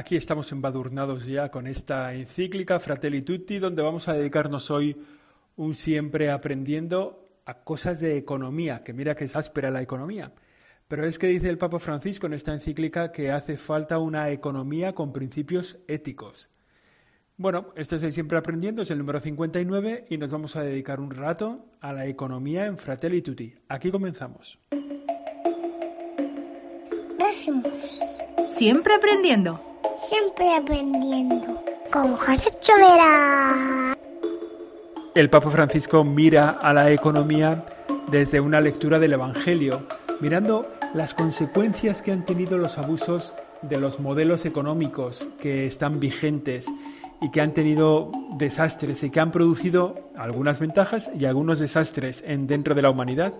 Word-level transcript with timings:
Aquí 0.00 0.16
estamos 0.16 0.50
embadurnados 0.50 1.26
ya 1.26 1.50
con 1.50 1.66
esta 1.66 2.14
encíclica 2.14 2.80
Fratelli 2.80 3.20
Tutti, 3.20 3.58
donde 3.58 3.82
vamos 3.82 4.08
a 4.08 4.14
dedicarnos 4.14 4.70
hoy 4.70 4.96
un 5.56 5.74
siempre 5.74 6.30
aprendiendo 6.30 7.22
a 7.44 7.62
cosas 7.64 8.00
de 8.00 8.16
economía, 8.16 8.82
que 8.82 8.94
mira 8.94 9.14
que 9.14 9.24
es 9.24 9.36
áspera 9.36 9.70
la 9.70 9.82
economía. 9.82 10.32
Pero 10.88 11.04
es 11.04 11.18
que 11.18 11.26
dice 11.26 11.50
el 11.50 11.58
Papa 11.58 11.78
Francisco 11.78 12.26
en 12.26 12.32
esta 12.32 12.54
encíclica 12.54 13.12
que 13.12 13.30
hace 13.30 13.58
falta 13.58 13.98
una 13.98 14.30
economía 14.30 14.94
con 14.94 15.12
principios 15.12 15.78
éticos. 15.86 16.48
Bueno, 17.36 17.70
esto 17.76 17.96
es 17.96 18.02
el 18.02 18.14
Siempre 18.14 18.38
Aprendiendo, 18.38 18.80
es 18.80 18.90
el 18.90 18.96
número 18.96 19.20
59 19.20 20.06
y 20.08 20.16
nos 20.16 20.30
vamos 20.30 20.56
a 20.56 20.62
dedicar 20.62 20.98
un 20.98 21.10
rato 21.10 21.66
a 21.82 21.92
la 21.92 22.06
economía 22.06 22.64
en 22.64 22.78
Fratelli 22.78 23.20
Tutti. 23.20 23.52
Aquí 23.68 23.90
comenzamos. 23.90 24.58
Siempre 28.46 28.94
aprendiendo 28.94 29.69
siempre 29.96 30.54
aprendiendo. 30.54 31.62
Con 31.92 32.16
José 32.16 32.50
Chovera. 32.60 33.96
El 35.14 35.28
Papa 35.28 35.50
Francisco 35.50 36.04
mira 36.04 36.50
a 36.50 36.72
la 36.72 36.90
economía 36.92 37.64
desde 38.10 38.40
una 38.40 38.60
lectura 38.60 38.98
del 38.98 39.14
Evangelio, 39.14 39.86
mirando 40.20 40.68
las 40.94 41.14
consecuencias 41.14 42.02
que 42.02 42.12
han 42.12 42.24
tenido 42.24 42.58
los 42.58 42.78
abusos 42.78 43.34
de 43.62 43.78
los 43.78 44.00
modelos 44.00 44.46
económicos 44.46 45.28
que 45.40 45.66
están 45.66 46.00
vigentes 46.00 46.66
y 47.20 47.30
que 47.30 47.40
han 47.40 47.52
tenido 47.52 48.10
desastres 48.36 49.02
y 49.02 49.10
que 49.10 49.20
han 49.20 49.30
producido 49.30 49.94
algunas 50.16 50.60
ventajas 50.60 51.10
y 51.18 51.26
algunos 51.26 51.58
desastres 51.58 52.24
en, 52.26 52.46
dentro 52.46 52.74
de 52.74 52.82
la 52.82 52.90
humanidad. 52.90 53.34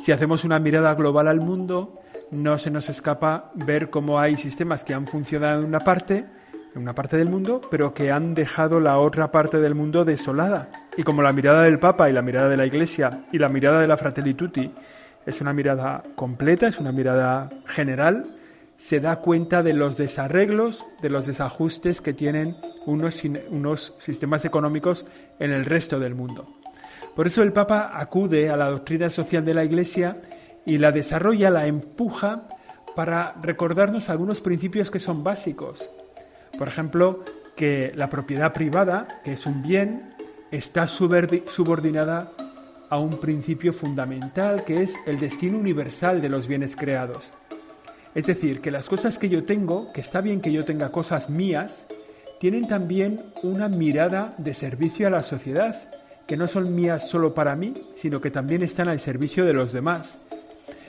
Si 0.00 0.12
hacemos 0.12 0.44
una 0.44 0.58
mirada 0.58 0.94
global 0.94 1.28
al 1.28 1.40
mundo, 1.40 2.00
no 2.30 2.58
se 2.58 2.70
nos 2.70 2.88
escapa 2.88 3.50
ver 3.54 3.90
cómo 3.90 4.18
hay 4.18 4.36
sistemas 4.36 4.84
que 4.84 4.94
han 4.94 5.06
funcionado 5.06 5.60
en 5.60 5.66
una 5.66 5.80
parte, 5.80 6.26
en 6.74 6.82
una 6.82 6.94
parte 6.94 7.16
del 7.16 7.28
mundo, 7.28 7.60
pero 7.70 7.94
que 7.94 8.10
han 8.10 8.34
dejado 8.34 8.80
la 8.80 8.98
otra 8.98 9.30
parte 9.30 9.58
del 9.58 9.74
mundo 9.74 10.04
desolada. 10.04 10.68
Y 10.96 11.02
como 11.02 11.22
la 11.22 11.32
mirada 11.32 11.62
del 11.62 11.78
Papa 11.78 12.10
y 12.10 12.12
la 12.12 12.22
mirada 12.22 12.48
de 12.48 12.56
la 12.56 12.66
Iglesia 12.66 13.22
y 13.32 13.38
la 13.38 13.48
mirada 13.48 13.80
de 13.80 13.86
la 13.86 13.96
Fratelli 13.96 14.34
Tutti 14.34 14.70
es 15.24 15.40
una 15.40 15.52
mirada 15.52 16.02
completa, 16.14 16.68
es 16.68 16.78
una 16.78 16.92
mirada 16.92 17.50
general, 17.66 18.36
se 18.76 19.00
da 19.00 19.16
cuenta 19.16 19.62
de 19.62 19.72
los 19.72 19.96
desarreglos, 19.96 20.84
de 21.00 21.10
los 21.10 21.26
desajustes 21.26 22.00
que 22.00 22.12
tienen 22.12 22.56
unos, 22.84 23.22
unos 23.50 23.94
sistemas 23.98 24.44
económicos 24.44 25.06
en 25.38 25.52
el 25.52 25.64
resto 25.64 25.98
del 25.98 26.14
mundo. 26.14 26.46
Por 27.14 27.26
eso 27.26 27.42
el 27.42 27.54
Papa 27.54 27.92
acude 27.94 28.50
a 28.50 28.56
la 28.56 28.70
doctrina 28.70 29.08
social 29.08 29.44
de 29.44 29.54
la 29.54 29.64
Iglesia 29.64 30.18
y 30.66 30.78
la 30.78 30.92
desarrolla, 30.92 31.48
la 31.48 31.66
empuja 31.66 32.48
para 32.94 33.34
recordarnos 33.40 34.10
algunos 34.10 34.40
principios 34.40 34.90
que 34.90 34.98
son 34.98 35.24
básicos. 35.24 35.90
Por 36.58 36.68
ejemplo, 36.68 37.24
que 37.54 37.92
la 37.94 38.10
propiedad 38.10 38.52
privada, 38.52 39.20
que 39.24 39.32
es 39.32 39.46
un 39.46 39.62
bien, 39.62 40.14
está 40.50 40.86
subordinada 40.88 42.32
a 42.88 42.98
un 42.98 43.18
principio 43.18 43.72
fundamental 43.72 44.64
que 44.64 44.82
es 44.82 44.96
el 45.06 45.18
destino 45.18 45.58
universal 45.58 46.20
de 46.20 46.28
los 46.28 46.46
bienes 46.46 46.76
creados. 46.76 47.32
Es 48.14 48.26
decir, 48.26 48.60
que 48.60 48.70
las 48.70 48.88
cosas 48.88 49.18
que 49.18 49.28
yo 49.28 49.44
tengo, 49.44 49.92
que 49.92 50.00
está 50.00 50.20
bien 50.20 50.40
que 50.40 50.52
yo 50.52 50.64
tenga 50.64 50.90
cosas 50.90 51.28
mías, 51.28 51.86
tienen 52.40 52.66
también 52.66 53.22
una 53.42 53.68
mirada 53.68 54.34
de 54.38 54.54
servicio 54.54 55.06
a 55.06 55.10
la 55.10 55.22
sociedad, 55.22 55.76
que 56.26 56.36
no 56.36 56.48
son 56.48 56.74
mías 56.74 57.08
solo 57.08 57.34
para 57.34 57.56
mí, 57.56 57.74
sino 57.94 58.20
que 58.20 58.30
también 58.30 58.62
están 58.62 58.88
al 58.88 59.00
servicio 59.00 59.44
de 59.44 59.52
los 59.52 59.72
demás. 59.72 60.18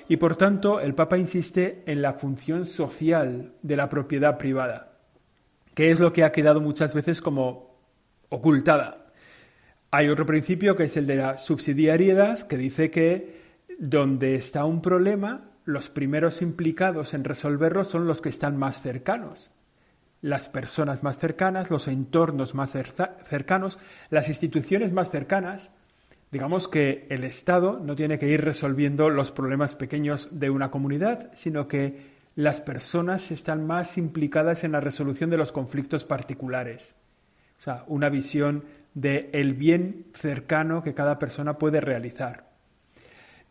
Y 0.09 0.17
por 0.17 0.36
tanto, 0.36 0.80
el 0.80 0.95
Papa 0.95 1.17
insiste 1.17 1.83
en 1.86 2.02
la 2.02 2.13
función 2.13 2.66
social 2.66 3.53
de 3.61 3.75
la 3.75 3.89
propiedad 3.89 4.38
privada, 4.38 4.99
que 5.73 5.91
es 5.91 5.99
lo 5.99 6.14
que 6.14 6.23
ha 6.23 6.31
quedado 6.31 6.61
muchas 6.61 6.94
veces 6.94 7.22
como 7.22 7.75
ocultada. 8.30 9.08
Hay 9.91 10.09
otro 10.09 10.25
principio 10.25 10.75
que 10.75 10.83
es 10.83 10.97
el 10.97 11.08
de 11.08 11.17
la 11.17 11.38
subsidiariedad, 11.38 12.47
que 12.47 12.58
dice 12.58 12.89
que 12.89 13.37
donde 13.80 14.36
está 14.36 14.65
un 14.65 14.81
problema, 14.81 15.52
los 15.65 15.89
primeros 15.89 16.42
implicados 16.42 17.14
en 17.14 17.23
resolverlo 17.23 17.83
son 17.83 18.08
los 18.08 18.21
que 18.21 18.30
están 18.30 18.58
más 18.58 18.81
cercanos. 18.81 19.52
Las 20.21 20.48
personas 20.48 21.04
más 21.04 21.20
cercanas, 21.20 21.70
los 21.70 21.87
entornos 21.87 22.55
más 22.55 22.71
cercanos, 22.71 23.77
las 24.10 24.30
instituciones 24.30 24.93
más 24.93 25.11
cercanas, 25.11 25.71
Digamos 26.32 26.67
que 26.67 27.08
el 27.10 27.23
Estado 27.23 27.80
no 27.82 27.95
tiene 27.95 28.20
que 28.20 28.27
ir 28.27 28.43
resolviendo 28.43 29.10
los 29.10 29.32
problemas 29.32 29.76
pequeños 29.76 30.27
de 30.32 30.49
una 30.49 30.71
comunidad, 30.71 31.32
sino 31.33 31.67
que 31.67 32.17
las 32.36 32.60
personas 32.60 33.32
están 33.32 33.65
más 33.65 33.98
implicadas 33.98 34.64
en 34.64 34.73
la 34.73 34.82
resolución 34.82 35.30
de 35.30 35.37
los 35.37 35.52
conflictos 35.52 36.04
particulares. 36.04 36.95
O 37.58 37.61
sea, 37.61 37.86
una 37.87 38.10
visión 38.10 38.66
de 38.93 39.30
el 39.32 39.54
bien 39.54 40.05
cercano 40.14 40.83
que 40.83 40.93
cada 40.93 41.17
persona 41.17 41.58
puede 41.58 41.82
realizar. 41.82 42.45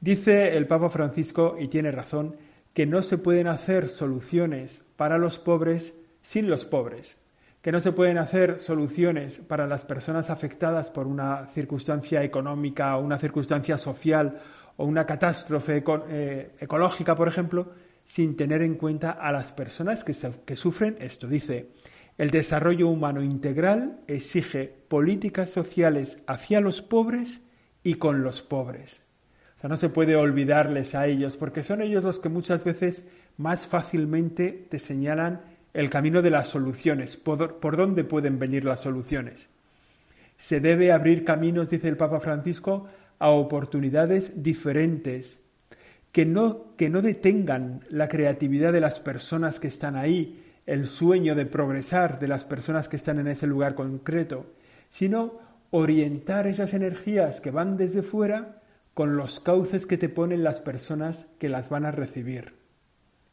Dice 0.00 0.56
el 0.56 0.66
Papa 0.66 0.91
Francisco, 0.91 1.56
y 1.59 1.69
tiene 1.69 1.91
razón, 1.91 2.36
que 2.75 2.84
no 2.84 3.00
se 3.00 3.16
pueden 3.16 3.47
hacer 3.47 3.88
soluciones 3.88 4.82
para 4.97 5.16
los 5.16 5.38
pobres 5.38 5.94
sin 6.22 6.50
los 6.50 6.66
pobres 6.66 7.25
que 7.66 7.72
no 7.72 7.81
se 7.81 7.91
pueden 7.91 8.16
hacer 8.16 8.60
soluciones 8.60 9.41
para 9.41 9.66
las 9.66 9.84
personas 9.84 10.31
afectadas 10.31 10.88
por 10.88 11.09
una 11.09 11.49
circunstancia 11.49 12.22
económica 12.22 12.97
o 12.97 13.03
una 13.03 13.19
circunstancia 13.19 13.77
social 13.77 14.38
o 14.77 14.84
una 14.84 15.04
catástrofe 15.04 15.82
eh, 16.09 16.53
ecológica, 16.60 17.16
por 17.16 17.27
ejemplo, 17.27 17.72
sin 18.04 18.37
tener 18.37 18.62
en 18.62 18.77
cuenta 18.77 19.10
a 19.10 19.32
las 19.32 19.53
personas 19.53 20.04
que, 20.04 20.15
que 20.44 20.54
sufren 20.54 20.94
esto. 21.00 21.27
Dice, 21.27 21.72
el 22.19 22.31
desarrollo 22.31 22.87
humano 22.87 23.21
integral 23.21 23.98
exige 24.06 24.72
políticas 24.87 25.50
sociales 25.50 26.19
hacia 26.28 26.60
los 26.60 26.83
pobres 26.83 27.41
y 27.83 27.94
con 27.94 28.22
los 28.22 28.43
pobres. 28.43 29.03
O 29.56 29.59
sea, 29.59 29.69
no 29.69 29.77
se 29.77 29.88
puede 29.88 30.15
olvidarles 30.15 30.94
a 30.94 31.09
ellos, 31.09 31.37
porque 31.37 31.65
son 31.65 31.83
ellos 31.83 32.04
los 32.04 32.21
que 32.21 32.28
muchas 32.28 32.65
veces 32.65 33.06
más 33.37 33.66
fácilmente 33.66 34.53
te 34.71 34.78
señalan 34.78 35.55
el 35.76 35.91
camino 35.91 36.22
de 36.22 36.31
las 36.31 36.48
soluciones, 36.48 37.19
por, 37.19 37.76
dónde 37.76 38.03
pueden 38.03 38.38
venir 38.38 38.64
las 38.64 38.81
soluciones. 38.81 39.50
Se 40.38 40.59
debe 40.59 40.91
abrir 40.91 41.22
caminos, 41.22 41.69
dice 41.69 41.88
el 41.88 41.98
Papa 41.98 42.19
Francisco, 42.19 42.87
a 43.19 43.28
oportunidades 43.28 44.42
diferentes, 44.42 45.41
que 46.12 46.25
no, 46.25 46.75
que 46.78 46.88
no 46.88 47.03
detengan 47.03 47.82
la 47.91 48.09
creatividad 48.09 48.72
de 48.72 48.81
las 48.81 49.00
personas 49.00 49.60
que 49.60 49.69
están 49.69 49.97
ahí, 49.97 50.42
el 50.65 50.86
sueño 50.86 51.34
de 51.34 51.44
progresar 51.44 52.20
de 52.20 52.28
las 52.28 52.47
personas 52.47 52.88
que 52.88 52.97
están 52.97 53.19
en 53.19 53.26
ese 53.26 53.47
lugar 53.47 53.75
concreto, 53.75 54.47
sino 54.88 55.38
orientar 55.72 56.47
esas 56.47 56.72
energías 56.72 57.42
que 57.42 57.50
van 57.50 57.76
desde 57.76 58.03
fuera 58.03 58.62
con 58.94 59.19
los 59.19 59.41
cauces 59.41 59.84
que 59.84 59.98
te 59.98 60.09
ponen 60.09 60.42
las 60.42 60.60
personas 60.60 61.26
que 61.38 61.50
las 61.50 61.69
van 61.69 61.84
a 61.84 61.91
recibir. 61.91 62.54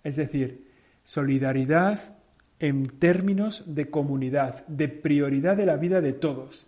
Es 0.03 0.17
decir, 0.17 0.67
solidaridad, 1.05 2.17
en 2.59 2.87
términos 2.87 3.75
de 3.75 3.89
comunidad, 3.89 4.65
de 4.67 4.87
prioridad 4.87 5.57
de 5.57 5.65
la 5.65 5.77
vida 5.77 6.01
de 6.01 6.13
todos, 6.13 6.67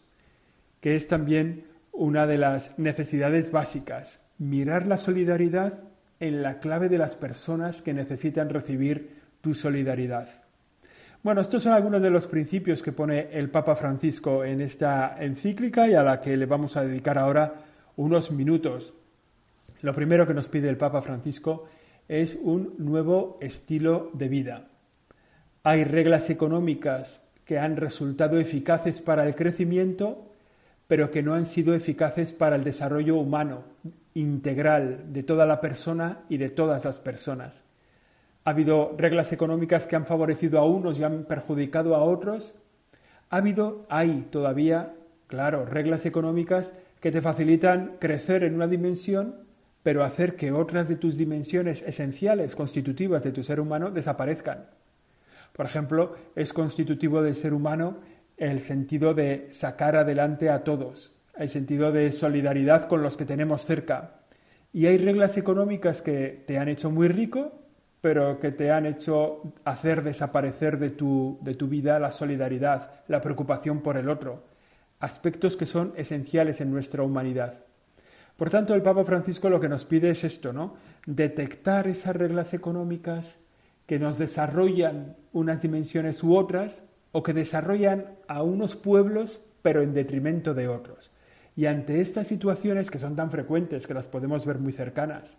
que 0.81 0.95
es 0.95 1.07
también 1.07 1.65
una 1.91 2.27
de 2.27 2.37
las 2.37 2.77
necesidades 2.77 3.51
básicas, 3.51 4.21
mirar 4.37 4.87
la 4.87 4.97
solidaridad 4.97 5.73
en 6.19 6.41
la 6.41 6.59
clave 6.59 6.89
de 6.89 6.97
las 6.97 7.15
personas 7.15 7.81
que 7.81 7.93
necesitan 7.93 8.49
recibir 8.49 9.21
tu 9.41 9.53
solidaridad. 9.53 10.27
Bueno, 11.23 11.41
estos 11.41 11.63
son 11.63 11.73
algunos 11.73 12.01
de 12.01 12.11
los 12.11 12.27
principios 12.27 12.83
que 12.83 12.91
pone 12.91 13.29
el 13.31 13.49
Papa 13.49 13.75
Francisco 13.75 14.43
en 14.45 14.61
esta 14.61 15.15
encíclica 15.19 15.87
y 15.87 15.95
a 15.95 16.03
la 16.03 16.21
que 16.21 16.37
le 16.37 16.45
vamos 16.45 16.77
a 16.77 16.85
dedicar 16.85 17.17
ahora 17.17 17.65
unos 17.95 18.31
minutos. 18.31 18.93
Lo 19.81 19.95
primero 19.95 20.27
que 20.27 20.33
nos 20.33 20.49
pide 20.49 20.69
el 20.69 20.77
Papa 20.77 21.01
Francisco 21.01 21.67
es 22.07 22.37
un 22.41 22.75
nuevo 22.77 23.37
estilo 23.41 24.11
de 24.13 24.27
vida. 24.27 24.67
Hay 25.67 25.83
reglas 25.83 26.29
económicas 26.29 27.23
que 27.43 27.57
han 27.57 27.75
resultado 27.75 28.37
eficaces 28.37 29.01
para 29.01 29.25
el 29.25 29.33
crecimiento, 29.33 30.27
pero 30.85 31.09
que 31.09 31.23
no 31.23 31.33
han 31.33 31.47
sido 31.47 31.73
eficaces 31.73 32.33
para 32.33 32.55
el 32.55 32.63
desarrollo 32.63 33.15
humano 33.15 33.63
integral 34.13 35.11
de 35.11 35.23
toda 35.23 35.47
la 35.47 35.61
persona 35.61 36.19
y 36.29 36.37
de 36.37 36.51
todas 36.51 36.85
las 36.85 36.99
personas. 36.99 37.63
Ha 38.43 38.51
habido 38.51 38.93
reglas 38.95 39.33
económicas 39.33 39.87
que 39.87 39.95
han 39.95 40.05
favorecido 40.05 40.59
a 40.59 40.65
unos 40.67 40.99
y 40.99 41.03
han 41.03 41.23
perjudicado 41.23 41.95
a 41.95 42.03
otros. 42.03 42.53
Ha 43.31 43.37
habido, 43.37 43.87
hay 43.89 44.27
todavía, 44.29 44.93
claro, 45.25 45.65
reglas 45.65 46.05
económicas 46.05 46.73
que 46.99 47.11
te 47.11 47.23
facilitan 47.23 47.97
crecer 47.97 48.43
en 48.43 48.53
una 48.53 48.67
dimensión, 48.67 49.37
pero 49.81 50.03
hacer 50.03 50.35
que 50.35 50.51
otras 50.51 50.89
de 50.89 50.95
tus 50.95 51.17
dimensiones 51.17 51.81
esenciales, 51.81 52.55
constitutivas 52.55 53.23
de 53.23 53.31
tu 53.31 53.41
ser 53.41 53.59
humano, 53.59 53.89
desaparezcan. 53.89 54.67
Por 55.55 55.65
ejemplo, 55.65 56.15
es 56.35 56.51
constitutivo 56.51 57.21
del 57.21 57.33
ser 57.33 57.53
humano 57.53 58.01
el 58.35 58.59
sentido 58.59 59.13
de 59.13 59.47
sacar 59.51 59.95
adelante 59.95 60.49
a 60.49 60.65
todos, 60.65 61.15
el 61.37 61.47
sentido 61.47 61.93
de 61.93 62.11
solidaridad 62.11 62.89
con 62.89 63.01
los 63.01 63.15
que 63.15 63.23
tenemos 63.23 63.63
cerca. 63.63 64.19
Y 64.73 64.87
hay 64.87 64.97
reglas 64.97 65.37
económicas 65.37 66.01
que 66.01 66.43
te 66.45 66.57
han 66.57 66.67
hecho 66.67 66.91
muy 66.91 67.07
rico, 67.07 67.53
pero 68.01 68.41
que 68.41 68.51
te 68.51 68.69
han 68.71 68.85
hecho 68.85 69.53
hacer 69.63 70.03
desaparecer 70.03 70.77
de 70.77 70.89
tu, 70.89 71.39
de 71.41 71.55
tu 71.55 71.69
vida 71.69 71.99
la 71.99 72.11
solidaridad, 72.11 72.91
la 73.07 73.21
preocupación 73.21 73.81
por 73.81 73.95
el 73.95 74.09
otro, 74.09 74.43
aspectos 74.99 75.55
que 75.55 75.65
son 75.65 75.93
esenciales 75.95 76.59
en 76.59 76.69
nuestra 76.69 77.03
humanidad. 77.03 77.63
Por 78.35 78.49
tanto, 78.49 78.75
el 78.75 78.81
Papa 78.81 79.05
Francisco 79.05 79.49
lo 79.49 79.61
que 79.61 79.69
nos 79.69 79.85
pide 79.85 80.09
es 80.09 80.25
esto, 80.25 80.51
¿no? 80.51 80.75
Detectar 81.05 81.87
esas 81.87 82.17
reglas 82.17 82.53
económicas 82.53 83.37
que 83.85 83.99
nos 83.99 84.17
desarrollan 84.17 85.15
unas 85.31 85.61
dimensiones 85.61 86.23
u 86.23 86.35
otras 86.35 86.85
o 87.11 87.23
que 87.23 87.33
desarrollan 87.33 88.17
a 88.27 88.43
unos 88.43 88.75
pueblos 88.75 89.41
pero 89.61 89.81
en 89.81 89.93
detrimento 89.93 90.53
de 90.53 90.67
otros. 90.67 91.11
Y 91.55 91.65
ante 91.65 92.01
estas 92.01 92.27
situaciones 92.27 92.91
que 92.91 92.99
son 92.99 93.15
tan 93.15 93.31
frecuentes, 93.31 93.87
que 93.87 93.93
las 93.93 94.07
podemos 94.07 94.45
ver 94.45 94.59
muy 94.59 94.73
cercanas, 94.73 95.37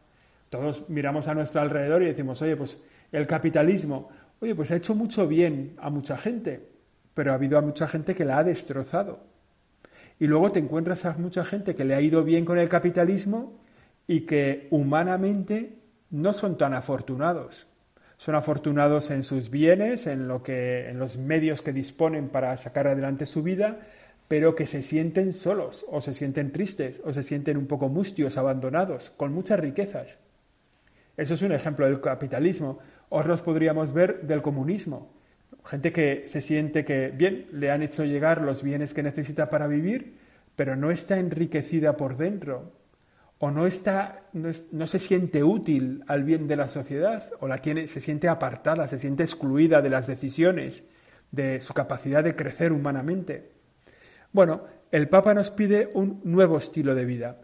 todos 0.50 0.88
miramos 0.88 1.28
a 1.28 1.34
nuestro 1.34 1.60
alrededor 1.60 2.02
y 2.02 2.06
decimos, 2.06 2.40
oye, 2.42 2.56
pues 2.56 2.80
el 3.12 3.26
capitalismo, 3.26 4.08
oye, 4.40 4.54
pues 4.54 4.70
ha 4.70 4.76
hecho 4.76 4.94
mucho 4.94 5.28
bien 5.28 5.76
a 5.78 5.90
mucha 5.90 6.16
gente, 6.16 6.68
pero 7.14 7.32
ha 7.32 7.34
habido 7.34 7.58
a 7.58 7.62
mucha 7.62 7.86
gente 7.86 8.14
que 8.14 8.24
la 8.24 8.38
ha 8.38 8.44
destrozado. 8.44 9.20
Y 10.18 10.26
luego 10.26 10.50
te 10.50 10.60
encuentras 10.60 11.04
a 11.04 11.12
mucha 11.18 11.44
gente 11.44 11.74
que 11.74 11.84
le 11.84 11.94
ha 11.94 12.00
ido 12.00 12.24
bien 12.24 12.44
con 12.44 12.58
el 12.58 12.68
capitalismo 12.68 13.60
y 14.06 14.22
que 14.22 14.66
humanamente 14.70 15.78
no 16.10 16.32
son 16.32 16.56
tan 16.56 16.72
afortunados. 16.74 17.68
Son 18.16 18.34
afortunados 18.34 19.10
en 19.10 19.22
sus 19.22 19.50
bienes, 19.50 20.06
en 20.06 20.28
lo 20.28 20.42
que 20.42 20.88
en 20.88 20.98
los 20.98 21.18
medios 21.18 21.62
que 21.62 21.72
disponen 21.72 22.28
para 22.28 22.56
sacar 22.56 22.86
adelante 22.86 23.26
su 23.26 23.42
vida, 23.42 23.80
pero 24.28 24.56
que 24.56 24.66
se 24.66 24.82
sienten 24.82 25.32
solos 25.32 25.84
o 25.88 26.00
se 26.00 26.14
sienten 26.14 26.52
tristes 26.52 27.00
o 27.04 27.12
se 27.12 27.22
sienten 27.22 27.56
un 27.56 27.66
poco 27.66 27.88
mustios, 27.88 28.38
abandonados, 28.38 29.10
con 29.10 29.32
muchas 29.32 29.60
riquezas. 29.60 30.18
Eso 31.16 31.34
es 31.34 31.42
un 31.42 31.52
ejemplo 31.52 31.86
del 31.86 32.00
capitalismo. 32.00 32.78
Otros 33.08 33.42
podríamos 33.42 33.92
ver 33.92 34.22
del 34.22 34.42
comunismo. 34.42 35.10
Gente 35.64 35.92
que 35.92 36.24
se 36.26 36.42
siente 36.42 36.84
que, 36.84 37.08
bien, 37.08 37.48
le 37.52 37.70
han 37.70 37.82
hecho 37.82 38.04
llegar 38.04 38.42
los 38.42 38.62
bienes 38.62 38.94
que 38.94 39.02
necesita 39.02 39.48
para 39.48 39.66
vivir, 39.66 40.18
pero 40.54 40.76
no 40.76 40.90
está 40.90 41.18
enriquecida 41.18 41.96
por 41.96 42.16
dentro, 42.16 42.72
o 43.38 43.50
no, 43.50 43.66
está, 43.66 44.22
no, 44.32 44.86
se 44.86 44.98
siente 44.98 45.44
útil 45.44 46.02
al 46.06 46.24
bien 46.24 46.48
de 46.48 46.56
la 46.56 46.68
sociedad, 46.68 47.24
o 47.40 47.48
la 47.48 47.58
tiene, 47.58 47.86
se 47.86 48.00
siente 48.00 48.28
apartada, 48.28 48.88
se 48.88 48.98
siente 48.98 49.22
excluida 49.22 49.82
de 49.82 49.90
las 49.90 50.06
decisiones, 50.06 50.84
de 51.32 51.60
su 51.60 51.74
capacidad 51.74 52.24
de 52.24 52.34
crecer 52.34 52.72
humanamente. 52.72 53.52
Bueno, 54.32 54.64
el 54.90 55.08
Papa 55.08 55.34
nos 55.34 55.50
pide 55.50 55.90
un 55.92 56.20
nuevo 56.24 56.56
estilo 56.56 56.94
de 56.94 57.04
vida. 57.04 57.40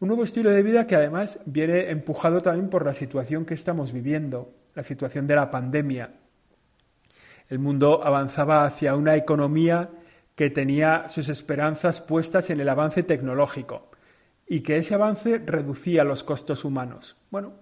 Un 0.00 0.08
nuevo 0.08 0.24
estilo 0.24 0.50
de 0.50 0.64
vida 0.64 0.88
que 0.88 0.96
además 0.96 1.38
viene 1.46 1.90
empujado 1.90 2.42
también 2.42 2.68
por 2.70 2.84
la 2.84 2.92
situación 2.92 3.44
que 3.44 3.54
estamos 3.54 3.92
viviendo, 3.92 4.52
la 4.74 4.82
situación 4.82 5.28
de 5.28 5.36
la 5.36 5.52
pandemia. 5.52 6.21
El 7.48 7.58
mundo 7.58 8.00
avanzaba 8.04 8.64
hacia 8.64 8.96
una 8.96 9.16
economía 9.16 9.90
que 10.34 10.50
tenía 10.50 11.08
sus 11.08 11.28
esperanzas 11.28 12.00
puestas 12.00 12.50
en 12.50 12.60
el 12.60 12.68
avance 12.68 13.02
tecnológico 13.02 13.90
y 14.46 14.60
que 14.60 14.76
ese 14.76 14.94
avance 14.94 15.38
reducía 15.38 16.04
los 16.04 16.24
costos 16.24 16.64
humanos. 16.64 17.16
Bueno, 17.30 17.54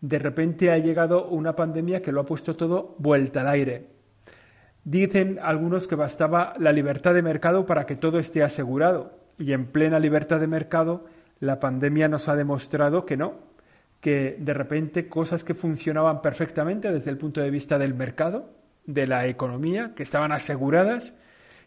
de 0.00 0.18
repente 0.18 0.70
ha 0.70 0.78
llegado 0.78 1.28
una 1.28 1.56
pandemia 1.56 2.02
que 2.02 2.12
lo 2.12 2.20
ha 2.20 2.26
puesto 2.26 2.56
todo 2.56 2.94
vuelta 2.98 3.40
al 3.40 3.48
aire. 3.48 3.86
Dicen 4.84 5.38
algunos 5.42 5.86
que 5.86 5.96
bastaba 5.96 6.54
la 6.58 6.72
libertad 6.72 7.14
de 7.14 7.22
mercado 7.22 7.66
para 7.66 7.84
que 7.84 7.96
todo 7.96 8.18
esté 8.18 8.42
asegurado 8.42 9.18
y 9.38 9.52
en 9.52 9.66
plena 9.66 9.98
libertad 9.98 10.40
de 10.40 10.46
mercado 10.46 11.04
la 11.40 11.60
pandemia 11.60 12.08
nos 12.08 12.28
ha 12.28 12.36
demostrado 12.36 13.04
que 13.04 13.16
no, 13.16 13.34
que 14.00 14.36
de 14.38 14.54
repente 14.54 15.08
cosas 15.08 15.44
que 15.44 15.54
funcionaban 15.54 16.22
perfectamente 16.22 16.92
desde 16.92 17.10
el 17.10 17.18
punto 17.18 17.40
de 17.40 17.50
vista 17.50 17.78
del 17.78 17.94
mercado, 17.94 18.50
de 18.88 19.06
la 19.06 19.26
economía, 19.26 19.92
que 19.94 20.02
estaban 20.02 20.32
aseguradas, 20.32 21.14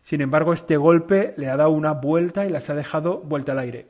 sin 0.02 0.22
embargo 0.22 0.54
este 0.54 0.76
golpe 0.76 1.36
le 1.38 1.50
ha 1.50 1.56
dado 1.56 1.70
una 1.70 1.94
vuelta 1.94 2.48
y 2.48 2.50
las 2.50 2.70
ha 2.72 2.76
dejado 2.76 3.20
vuelta 3.20 3.52
al 3.52 3.60
aire. 3.60 3.88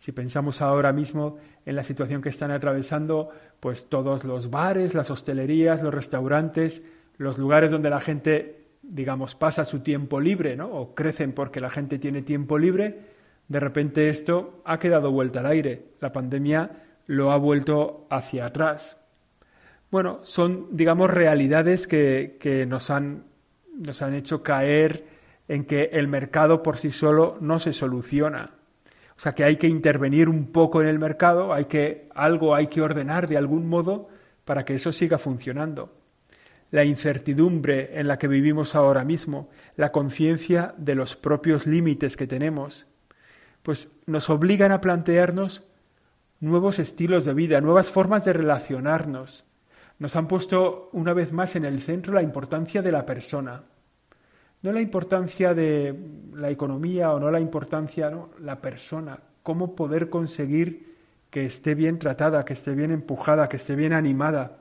Si 0.00 0.10
pensamos 0.10 0.60
ahora 0.60 0.92
mismo 0.92 1.38
en 1.64 1.76
la 1.76 1.84
situación 1.84 2.20
que 2.20 2.28
están 2.28 2.50
atravesando, 2.50 3.30
pues 3.60 3.88
todos 3.88 4.24
los 4.24 4.50
bares, 4.50 4.94
las 4.94 5.10
hostelerías, 5.10 5.80
los 5.80 5.94
restaurantes, 5.94 6.82
los 7.18 7.38
lugares 7.38 7.70
donde 7.70 7.88
la 7.88 8.00
gente, 8.00 8.66
digamos, 8.82 9.36
pasa 9.36 9.64
su 9.64 9.80
tiempo 9.80 10.20
libre, 10.20 10.56
¿no? 10.56 10.66
O 10.66 10.92
crecen 10.92 11.32
porque 11.32 11.60
la 11.60 11.70
gente 11.70 12.00
tiene 12.00 12.22
tiempo 12.22 12.58
libre, 12.58 12.98
de 13.46 13.60
repente 13.60 14.08
esto 14.08 14.60
ha 14.64 14.80
quedado 14.80 15.12
vuelta 15.12 15.38
al 15.38 15.46
aire. 15.46 15.92
La 16.00 16.12
pandemia 16.12 16.82
lo 17.06 17.30
ha 17.30 17.36
vuelto 17.36 18.08
hacia 18.10 18.46
atrás. 18.46 19.03
Bueno, 19.94 20.18
son, 20.24 20.66
digamos, 20.72 21.08
realidades 21.08 21.86
que, 21.86 22.36
que 22.40 22.66
nos, 22.66 22.90
han, 22.90 23.26
nos 23.76 24.02
han 24.02 24.12
hecho 24.14 24.42
caer 24.42 25.04
en 25.46 25.64
que 25.66 25.84
el 25.92 26.08
mercado 26.08 26.64
por 26.64 26.78
sí 26.78 26.90
solo 26.90 27.38
no 27.40 27.60
se 27.60 27.72
soluciona. 27.72 28.54
O 29.16 29.20
sea 29.20 29.36
que 29.36 29.44
hay 29.44 29.54
que 29.54 29.68
intervenir 29.68 30.28
un 30.28 30.46
poco 30.46 30.82
en 30.82 30.88
el 30.88 30.98
mercado, 30.98 31.54
hay 31.54 31.66
que 31.66 32.08
algo 32.12 32.56
hay 32.56 32.66
que 32.66 32.82
ordenar 32.82 33.28
de 33.28 33.36
algún 33.36 33.68
modo 33.68 34.08
para 34.44 34.64
que 34.64 34.74
eso 34.74 34.90
siga 34.90 35.16
funcionando. 35.18 35.96
La 36.72 36.84
incertidumbre 36.84 37.96
en 37.96 38.08
la 38.08 38.18
que 38.18 38.26
vivimos 38.26 38.74
ahora 38.74 39.04
mismo, 39.04 39.48
la 39.76 39.92
conciencia 39.92 40.74
de 40.76 40.96
los 40.96 41.14
propios 41.14 41.68
límites 41.68 42.16
que 42.16 42.26
tenemos, 42.26 42.88
pues 43.62 43.86
nos 44.06 44.28
obligan 44.28 44.72
a 44.72 44.80
plantearnos 44.80 45.62
nuevos 46.40 46.80
estilos 46.80 47.24
de 47.24 47.34
vida, 47.34 47.60
nuevas 47.60 47.92
formas 47.92 48.24
de 48.24 48.32
relacionarnos. 48.32 49.44
Nos 50.04 50.16
han 50.16 50.28
puesto 50.28 50.90
una 50.92 51.14
vez 51.14 51.32
más 51.32 51.56
en 51.56 51.64
el 51.64 51.80
centro 51.80 52.12
la 52.12 52.20
importancia 52.20 52.82
de 52.82 52.92
la 52.92 53.06
persona. 53.06 53.64
No 54.60 54.70
la 54.70 54.82
importancia 54.82 55.54
de 55.54 55.98
la 56.34 56.50
economía 56.50 57.10
o 57.14 57.18
no 57.18 57.30
la 57.30 57.40
importancia, 57.40 58.10
no, 58.10 58.28
la 58.40 58.60
persona. 58.60 59.18
Cómo 59.42 59.74
poder 59.74 60.10
conseguir 60.10 60.94
que 61.30 61.46
esté 61.46 61.74
bien 61.74 61.98
tratada, 61.98 62.44
que 62.44 62.52
esté 62.52 62.74
bien 62.74 62.90
empujada, 62.90 63.48
que 63.48 63.56
esté 63.56 63.76
bien 63.76 63.94
animada. 63.94 64.58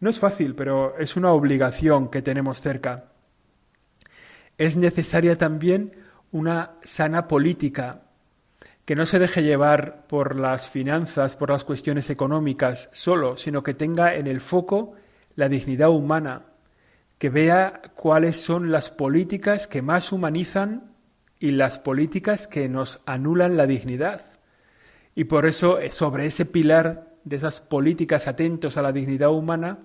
No 0.00 0.10
es 0.10 0.20
fácil, 0.20 0.54
pero 0.54 0.98
es 0.98 1.16
una 1.16 1.32
obligación 1.32 2.10
que 2.10 2.20
tenemos 2.20 2.60
cerca. 2.60 3.04
Es 4.58 4.76
necesaria 4.76 5.38
también 5.38 5.92
una 6.30 6.72
sana 6.82 7.26
política, 7.26 8.02
que 8.84 8.96
no 8.96 9.06
se 9.06 9.18
deje 9.18 9.42
llevar 9.42 10.06
por 10.06 10.38
las 10.38 10.68
finanzas, 10.68 11.36
por 11.36 11.50
las 11.50 11.64
cuestiones 11.64 12.10
económicas 12.10 12.90
solo, 12.92 13.36
sino 13.36 13.62
que 13.62 13.74
tenga 13.74 14.14
en 14.14 14.26
el 14.26 14.40
foco 14.40 14.92
la 15.36 15.48
dignidad 15.48 15.90
humana, 15.90 16.42
que 17.18 17.30
vea 17.30 17.80
cuáles 17.94 18.38
son 18.38 18.70
las 18.70 18.90
políticas 18.90 19.66
que 19.66 19.80
más 19.80 20.12
humanizan 20.12 20.92
y 21.40 21.52
las 21.52 21.78
políticas 21.78 22.46
que 22.46 22.68
nos 22.68 23.00
anulan 23.06 23.56
la 23.56 23.66
dignidad. 23.66 24.22
Y 25.14 25.24
por 25.24 25.46
eso, 25.46 25.78
eh, 25.78 25.90
sobre 25.90 26.26
ese 26.26 26.44
pilar 26.44 27.14
de 27.24 27.36
esas 27.36 27.60
políticas 27.62 28.28
atentos 28.28 28.76
a 28.76 28.82
la 28.82 28.92
dignidad 28.92 29.30
humana, 29.30 29.78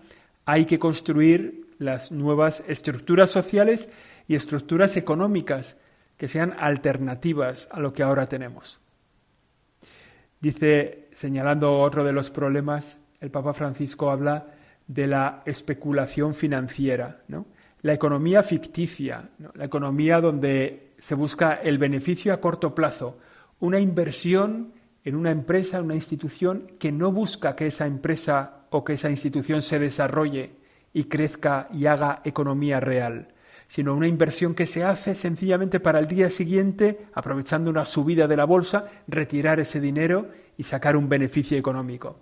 hay 0.45 0.65
que 0.65 0.79
construir 0.79 1.67
las 1.77 2.11
nuevas 2.11 2.63
estructuras 2.67 3.31
sociales 3.31 3.89
y 4.27 4.35
estructuras 4.35 4.97
económicas 4.97 5.77
que 6.17 6.27
sean 6.27 6.53
alternativas 6.59 7.69
a 7.71 7.79
lo 7.79 7.93
que 7.93 8.03
ahora 8.03 8.27
tenemos. 8.27 8.81
Dice, 10.39 11.09
señalando 11.11 11.79
otro 11.79 12.03
de 12.03 12.13
los 12.13 12.31
problemas, 12.31 12.99
el 13.19 13.31
Papa 13.31 13.53
Francisco 13.53 14.09
habla 14.09 14.47
de 14.87 15.07
la 15.07 15.43
especulación 15.45 16.33
financiera, 16.33 17.21
la 17.81 17.93
economía 17.93 18.41
ficticia, 18.43 19.23
la 19.53 19.65
economía 19.65 20.21
donde 20.21 20.93
se 20.97 21.15
busca 21.15 21.53
el 21.53 21.77
beneficio 21.77 22.33
a 22.33 22.41
corto 22.41 22.73
plazo, 22.73 23.17
una 23.59 23.79
inversión 23.79 24.73
en 25.03 25.15
una 25.15 25.31
empresa, 25.31 25.81
una 25.81 25.95
institución 25.95 26.71
que 26.79 26.91
no 26.91 27.11
busca 27.11 27.55
que 27.55 27.67
esa 27.67 27.85
empresa 27.85 28.65
o 28.69 28.83
que 28.83 28.93
esa 28.93 29.09
institución 29.09 29.61
se 29.61 29.79
desarrolle 29.79 30.51
y 30.93 31.05
crezca 31.05 31.67
y 31.71 31.85
haga 31.85 32.21
economía 32.23 32.79
real, 32.79 33.29
sino 33.69 33.93
una 33.93 34.07
inversión 34.07 34.55
que 34.55 34.65
se 34.65 34.83
hace 34.83 35.13
sencillamente 35.13 35.79
para 35.79 35.99
el 35.99 36.07
día 36.07 36.31
siguiente, 36.31 37.05
aprovechando 37.13 37.69
una 37.69 37.85
subida 37.85 38.27
de 38.27 38.35
la 38.35 38.45
bolsa, 38.45 38.87
retirar 39.07 39.59
ese 39.59 39.79
dinero 39.79 40.27
y 40.57 40.63
sacar 40.63 40.97
un 40.97 41.07
beneficio 41.07 41.55
económico. 41.55 42.17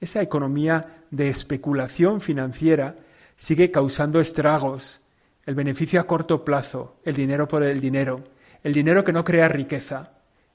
Esa 0.00 0.22
economía 0.22 1.02
de 1.10 1.28
especulación 1.28 2.20
financiera 2.20 2.94
sigue 3.36 3.72
causando 3.72 4.20
estragos, 4.20 5.02
el 5.46 5.56
beneficio 5.56 6.00
a 6.00 6.06
corto 6.06 6.44
plazo, 6.44 6.94
el 7.04 7.16
dinero 7.16 7.48
por 7.48 7.64
el 7.64 7.80
dinero, 7.80 8.22
el 8.62 8.72
dinero 8.72 9.02
que 9.02 9.12
no 9.12 9.24
crea 9.24 9.48
riqueza. 9.48 10.12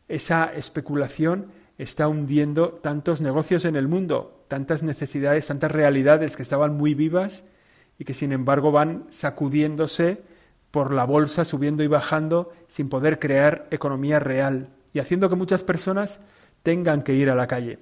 Esa 0.08 0.46
especulación 0.54 1.48
está 1.78 2.08
hundiendo 2.08 2.70
tantos 2.70 3.20
negocios 3.20 3.66
en 3.66 3.76
el 3.76 3.90
mundo, 3.90 4.46
tantas 4.48 4.84
necesidades, 4.84 5.48
tantas 5.48 5.72
realidades 5.74 6.38
que 6.38 6.44
estaban 6.44 6.78
muy 6.78 6.94
vivas 6.94 7.44
y 8.00 8.06
que 8.06 8.14
sin 8.14 8.32
embargo 8.32 8.72
van 8.72 9.06
sacudiéndose 9.10 10.22
por 10.72 10.94
la 10.94 11.06
bolsa 11.06 11.46
subiendo 11.46 11.84
y 11.84 11.88
bajando 11.88 12.54
sin 12.68 12.90
poder 12.90 13.20
crear 13.20 13.68
economía 13.72 14.20
real 14.20 14.70
y 14.94 15.00
haciendo 15.00 15.30
que 15.30 15.36
muchas 15.36 15.64
personas 15.64 16.20
tengan 16.64 17.02
que 17.02 17.14
ir 17.14 17.30
a 17.30 17.36
la 17.36 17.48
calle. 17.48 17.80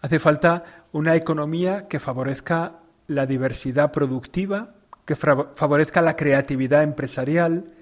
Hace 0.00 0.18
falta 0.18 0.84
una 0.92 1.14
economía 1.16 1.86
que 1.88 2.00
favorezca 2.00 2.80
la 3.06 3.26
diversidad 3.26 3.92
productiva, 3.92 4.74
que 5.04 5.16
favorezca 5.16 6.00
la 6.02 6.16
creatividad 6.16 6.82
empresarial, 6.82 7.72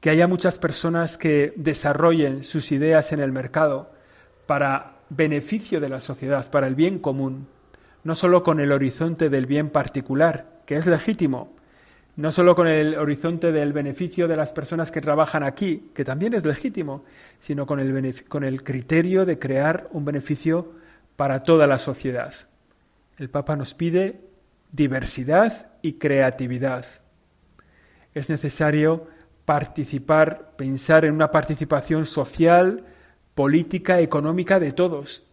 que 0.00 0.10
haya 0.10 0.28
muchas 0.28 0.58
personas 0.58 1.18
que 1.18 1.52
desarrollen 1.56 2.44
sus 2.44 2.72
ideas 2.72 3.12
en 3.12 3.20
el 3.20 3.32
mercado 3.32 3.90
para 4.46 4.98
beneficio 5.08 5.80
de 5.80 5.88
la 5.88 6.00
sociedad, 6.00 6.50
para 6.50 6.66
el 6.66 6.74
bien 6.74 6.98
común, 6.98 7.48
no 8.06 8.14
solo 8.14 8.44
con 8.44 8.60
el 8.60 8.70
horizonte 8.70 9.30
del 9.30 9.46
bien 9.46 9.68
particular, 9.68 10.60
que 10.64 10.76
es 10.76 10.86
legítimo, 10.86 11.56
no 12.14 12.30
solo 12.30 12.54
con 12.54 12.68
el 12.68 12.94
horizonte 12.94 13.50
del 13.50 13.72
beneficio 13.72 14.28
de 14.28 14.36
las 14.36 14.52
personas 14.52 14.92
que 14.92 15.00
trabajan 15.00 15.42
aquí, 15.42 15.90
que 15.92 16.04
también 16.04 16.32
es 16.32 16.44
legítimo, 16.44 17.04
sino 17.40 17.66
con 17.66 17.80
el, 17.80 18.24
con 18.26 18.44
el 18.44 18.62
criterio 18.62 19.26
de 19.26 19.40
crear 19.40 19.88
un 19.90 20.04
beneficio 20.04 20.72
para 21.16 21.42
toda 21.42 21.66
la 21.66 21.80
sociedad. 21.80 22.32
El 23.18 23.28
Papa 23.28 23.56
nos 23.56 23.74
pide 23.74 24.20
diversidad 24.70 25.72
y 25.82 25.94
creatividad. 25.94 26.86
Es 28.14 28.30
necesario 28.30 29.08
participar, 29.44 30.52
pensar 30.56 31.04
en 31.06 31.12
una 31.12 31.32
participación 31.32 32.06
social, 32.06 32.84
política, 33.34 33.98
económica 33.98 34.60
de 34.60 34.70
todos. 34.70 35.25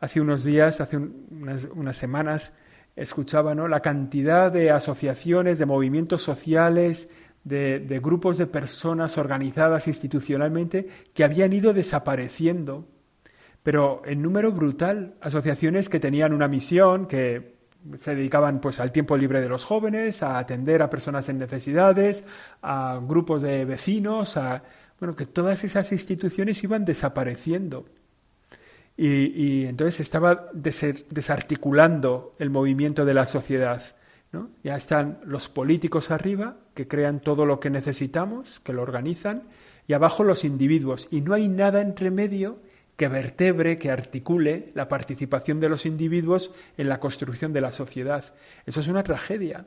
Hace 0.00 0.20
unos 0.22 0.44
días, 0.44 0.80
hace 0.80 0.96
unas, 0.96 1.96
semanas, 1.96 2.54
escuchaba 2.96 3.54
la 3.54 3.80
cantidad 3.80 4.50
de 4.50 4.70
asociaciones, 4.70 5.58
de 5.58 5.66
movimientos 5.66 6.22
sociales, 6.22 7.10
de, 7.44 7.80
de 7.80 8.00
grupos 8.00 8.38
de 8.38 8.46
personas 8.46 9.18
organizadas 9.18 9.88
institucionalmente 9.88 10.88
que 11.12 11.22
habían 11.22 11.52
ido 11.52 11.74
desapareciendo, 11.74 12.88
pero 13.62 14.00
en 14.06 14.22
número 14.22 14.52
brutal, 14.52 15.16
asociaciones 15.20 15.90
que 15.90 16.00
tenían 16.00 16.32
una 16.32 16.48
misión, 16.48 17.06
que 17.06 17.60
se 17.98 18.14
dedicaban 18.14 18.62
pues 18.62 18.80
al 18.80 18.92
tiempo 18.92 19.18
libre 19.18 19.42
de 19.42 19.50
los 19.50 19.64
jóvenes, 19.64 20.22
a 20.22 20.38
atender 20.38 20.80
a 20.80 20.88
personas 20.88 21.28
en 21.28 21.38
necesidades, 21.38 22.24
a 22.62 23.00
grupos 23.02 23.42
de 23.42 23.66
vecinos, 23.66 24.38
a 24.38 24.62
bueno, 24.98 25.14
que 25.14 25.26
todas 25.26 25.62
esas 25.62 25.92
instituciones 25.92 26.62
iban 26.64 26.86
desapareciendo. 26.86 27.84
Y, 28.96 29.66
entonces 29.66 30.00
estaba 30.00 30.50
desarticulando 30.52 32.34
el 32.38 32.50
movimiento 32.50 33.04
de 33.04 33.14
la 33.14 33.26
sociedad. 33.26 33.82
¿no? 34.32 34.50
Ya 34.62 34.76
están 34.76 35.20
los 35.24 35.48
políticos 35.48 36.10
arriba, 36.10 36.56
que 36.74 36.86
crean 36.86 37.20
todo 37.20 37.46
lo 37.46 37.60
que 37.60 37.70
necesitamos, 37.70 38.60
que 38.60 38.72
lo 38.72 38.82
organizan, 38.82 39.44
y 39.86 39.94
abajo 39.94 40.22
los 40.22 40.44
individuos. 40.44 41.08
Y 41.10 41.22
no 41.22 41.34
hay 41.34 41.48
nada 41.48 41.80
entre 41.80 42.10
medio 42.10 42.60
que 42.96 43.08
vertebre, 43.08 43.78
que 43.78 43.90
articule 43.90 44.72
la 44.74 44.86
participación 44.86 45.58
de 45.58 45.70
los 45.70 45.86
individuos 45.86 46.52
en 46.76 46.90
la 46.90 47.00
construcción 47.00 47.54
de 47.54 47.62
la 47.62 47.72
sociedad. 47.72 48.34
Eso 48.66 48.80
es 48.80 48.88
una 48.88 49.02
tragedia. 49.02 49.66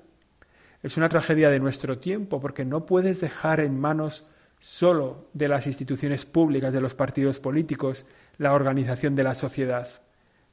Es 0.84 0.98
una 0.98 1.10
tragedia 1.10 1.50
de 1.50 1.60
nuestro 1.60 1.98
tiempo 1.98 2.40
porque 2.40 2.64
no 2.64 2.86
puedes 2.86 3.22
dejar 3.22 3.60
en 3.60 3.80
manos 3.80 4.30
solo 4.60 5.30
de 5.34 5.48
las 5.48 5.66
instituciones 5.66 6.26
públicas, 6.26 6.72
de 6.72 6.80
los 6.80 6.94
partidos 6.94 7.40
políticos, 7.40 8.06
la 8.38 8.54
organización 8.54 9.16
de 9.16 9.24
la 9.24 9.36
sociedad, 9.36 9.88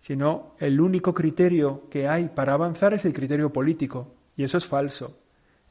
sino 0.01 0.55
el 0.59 0.81
único 0.81 1.15
criterio 1.15 1.89
que 1.91 2.09
hay 2.09 2.29
para 2.29 2.55
avanzar 2.55 2.95
es 2.95 3.05
el 3.05 3.13
criterio 3.13 3.53
político, 3.53 4.15
y 4.37 4.45
eso 4.45 4.59
es 4.59 4.67
falso. 4.67 5.19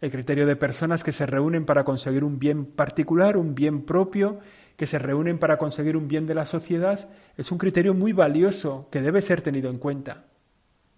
El 0.02 0.12
criterio 0.12 0.46
de 0.46 0.56
personas 0.56 1.04
que 1.04 1.12
se 1.12 1.26
reúnen 1.26 1.66
para 1.66 1.84
conseguir 1.84 2.24
un 2.24 2.40
bien 2.40 2.66
particular, 2.66 3.38
un 3.38 3.56
bien 3.56 3.82
propio, 3.82 4.40
que 4.78 4.88
se 4.88 4.98
reúnen 4.98 5.40
para 5.40 5.58
conseguir 5.58 5.98
un 5.98 6.08
bien 6.08 6.26
de 6.26 6.36
la 6.36 6.46
sociedad, 6.46 7.10
es 7.36 7.52
un 7.52 7.58
criterio 7.58 7.94
muy 7.94 8.14
valioso 8.14 8.88
que 8.92 9.02
debe 9.02 9.22
ser 9.22 9.42
tenido 9.42 9.70
en 9.70 9.78
cuenta. 9.78 10.26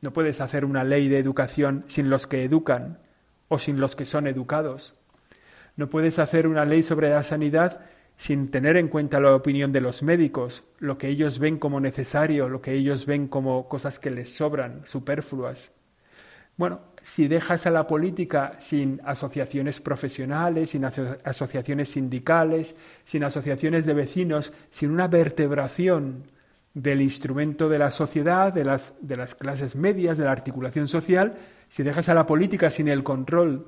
No 0.02 0.14
puedes 0.14 0.40
hacer 0.40 0.66
una 0.66 0.84
ley 0.84 1.08
de 1.08 1.18
educación 1.18 1.84
sin 1.88 2.10
los 2.10 2.28
que 2.28 2.44
educan 2.44 3.00
o 3.48 3.58
sin 3.58 3.80
los 3.80 3.96
que 3.96 4.06
son 4.06 4.28
educados. 4.28 5.00
No 5.76 5.90
puedes 5.90 6.20
hacer 6.20 6.48
una 6.48 6.66
ley 6.66 6.84
sobre 6.84 7.10
la 7.10 7.24
sanidad 7.24 7.82
sin 8.22 8.52
tener 8.52 8.78
en 8.78 8.88
cuenta 8.88 9.20
la 9.20 9.36
opinión 9.36 9.72
de 9.72 9.82
los 9.82 10.04
médicos, 10.04 10.64
lo 10.78 11.00
que 11.00 11.08
ellos 11.08 11.40
ven 11.40 11.58
como 11.58 11.80
necesario, 11.80 12.50
lo 12.50 12.62
que 12.62 12.74
ellos 12.74 13.08
ven 13.08 13.28
como 13.28 13.68
cosas 13.68 13.98
que 13.98 14.12
les 14.12 14.32
sobran, 14.32 14.84
superfluas. 14.86 15.72
Bueno, 16.56 16.82
si 17.02 17.28
dejas 17.28 17.66
a 17.66 17.72
la 17.72 17.88
política 17.88 18.54
sin 18.60 19.02
asociaciones 19.06 19.82
profesionales, 19.82 20.70
sin 20.70 20.86
asociaciones 20.86 21.90
sindicales, 21.90 22.76
sin 23.06 23.24
asociaciones 23.24 23.88
de 23.88 23.96
vecinos, 23.96 24.54
sin 24.70 24.92
una 24.92 25.08
vertebración 25.08 26.26
del 26.76 27.02
instrumento 27.02 27.70
de 27.70 27.80
la 27.80 27.90
sociedad, 27.90 28.54
de 28.54 28.66
las, 28.66 28.94
de 29.02 29.18
las 29.18 29.34
clases 29.34 29.76
medias, 29.76 30.20
de 30.20 30.26
la 30.26 30.32
articulación 30.32 30.88
social, 30.88 31.38
si 31.70 31.82
dejas 31.82 32.08
a 32.08 32.14
la 32.14 32.28
política 32.28 32.70
sin 32.70 32.88
el 32.88 33.02
control 33.02 33.68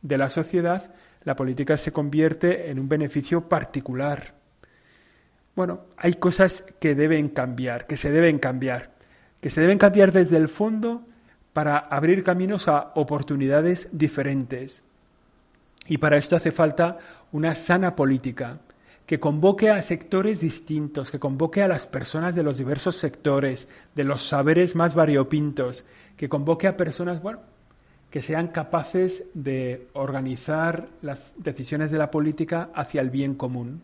de 0.00 0.16
la 0.16 0.30
sociedad, 0.30 0.94
la 1.24 1.36
política 1.36 1.76
se 1.76 1.92
convierte 1.92 2.70
en 2.70 2.78
un 2.78 2.88
beneficio 2.88 3.48
particular. 3.48 4.34
Bueno, 5.54 5.82
hay 5.96 6.14
cosas 6.14 6.64
que 6.80 6.94
deben 6.94 7.28
cambiar, 7.28 7.86
que 7.86 7.96
se 7.96 8.10
deben 8.10 8.38
cambiar, 8.38 8.90
que 9.40 9.50
se 9.50 9.60
deben 9.60 9.78
cambiar 9.78 10.12
desde 10.12 10.36
el 10.36 10.48
fondo 10.48 11.04
para 11.52 11.76
abrir 11.78 12.22
caminos 12.22 12.68
a 12.68 12.92
oportunidades 12.94 13.88
diferentes. 13.92 14.84
Y 15.86 15.98
para 15.98 16.16
esto 16.16 16.36
hace 16.36 16.52
falta 16.52 16.98
una 17.32 17.54
sana 17.54 17.94
política 17.96 18.60
que 19.06 19.20
convoque 19.20 19.68
a 19.68 19.82
sectores 19.82 20.40
distintos, 20.40 21.10
que 21.10 21.18
convoque 21.18 21.62
a 21.62 21.68
las 21.68 21.86
personas 21.86 22.34
de 22.34 22.42
los 22.42 22.56
diversos 22.56 22.96
sectores, 22.96 23.68
de 23.94 24.04
los 24.04 24.26
saberes 24.26 24.74
más 24.76 24.94
variopintos, 24.94 25.84
que 26.16 26.28
convoque 26.28 26.68
a 26.68 26.76
personas, 26.76 27.20
bueno, 27.20 27.40
que 28.12 28.20
sean 28.20 28.48
capaces 28.48 29.24
de 29.32 29.88
organizar 29.94 30.90
las 31.00 31.32
decisiones 31.38 31.90
de 31.90 31.96
la 31.96 32.10
política 32.10 32.68
hacia 32.74 33.00
el 33.00 33.08
bien 33.08 33.34
común. 33.34 33.80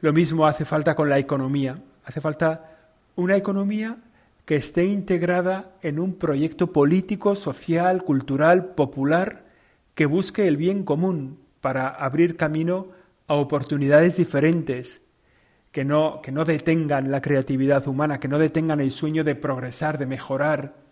Lo 0.00 0.12
mismo 0.12 0.46
hace 0.46 0.64
falta 0.64 0.94
con 0.94 1.10
la 1.10 1.18
economía. 1.18 1.76
Hace 2.04 2.20
falta 2.20 2.78
una 3.16 3.36
economía 3.36 3.96
que 4.44 4.54
esté 4.54 4.84
integrada 4.84 5.72
en 5.82 5.98
un 5.98 6.14
proyecto 6.14 6.72
político, 6.72 7.34
social, 7.34 8.04
cultural, 8.04 8.74
popular, 8.76 9.44
que 9.96 10.06
busque 10.06 10.46
el 10.46 10.56
bien 10.56 10.84
común 10.84 11.40
para 11.60 11.88
abrir 11.88 12.36
camino 12.36 12.90
a 13.26 13.34
oportunidades 13.34 14.18
diferentes, 14.18 15.02
que 15.72 15.84
no, 15.84 16.22
que 16.22 16.30
no 16.30 16.44
detengan 16.44 17.10
la 17.10 17.20
creatividad 17.20 17.88
humana, 17.88 18.20
que 18.20 18.28
no 18.28 18.38
detengan 18.38 18.78
el 18.78 18.92
sueño 18.92 19.24
de 19.24 19.34
progresar, 19.34 19.98
de 19.98 20.06
mejorar, 20.06 20.89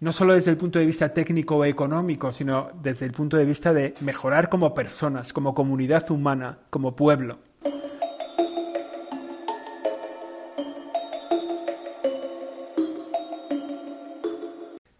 no 0.00 0.12
solo 0.12 0.34
desde 0.34 0.50
el 0.50 0.56
punto 0.56 0.78
de 0.78 0.86
vista 0.86 1.12
técnico 1.12 1.56
o 1.56 1.64
económico, 1.64 2.32
sino 2.32 2.70
desde 2.82 3.06
el 3.06 3.12
punto 3.12 3.36
de 3.36 3.44
vista 3.44 3.72
de 3.74 3.94
mejorar 4.00 4.48
como 4.48 4.74
personas, 4.74 5.32
como 5.32 5.54
comunidad 5.54 6.10
humana, 6.10 6.58
como 6.70 6.96
pueblo. 6.96 7.38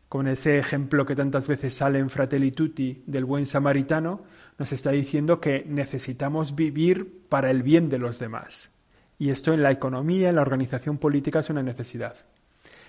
con 0.09 0.27
ese 0.27 0.59
ejemplo 0.59 1.07
que 1.07 1.15
tantas 1.15 1.47
veces 1.47 1.73
sale 1.73 2.01
en 2.01 2.11
Fratelli 2.11 2.51
Tutti 2.51 3.05
del 3.07 3.25
buen 3.25 3.47
samaritano, 3.47 4.25
nos 4.59 4.73
está 4.73 4.91
diciendo 4.91 5.41
que 5.41 5.65
necesitamos 5.69 6.57
vivir 6.57 7.23
para 7.29 7.51
el 7.53 7.63
bien 7.63 7.89
de 7.89 8.01
los 8.01 8.19
demás. 8.19 8.73
Y 9.21 9.31
esto 9.31 9.55
en 9.55 9.63
la 9.63 9.71
economía, 9.71 10.29
en 10.29 10.35
la 10.35 10.43
organización 10.43 10.99
política 10.99 11.39
es 11.39 11.49
una 11.49 11.63
necesidad. 11.63 12.17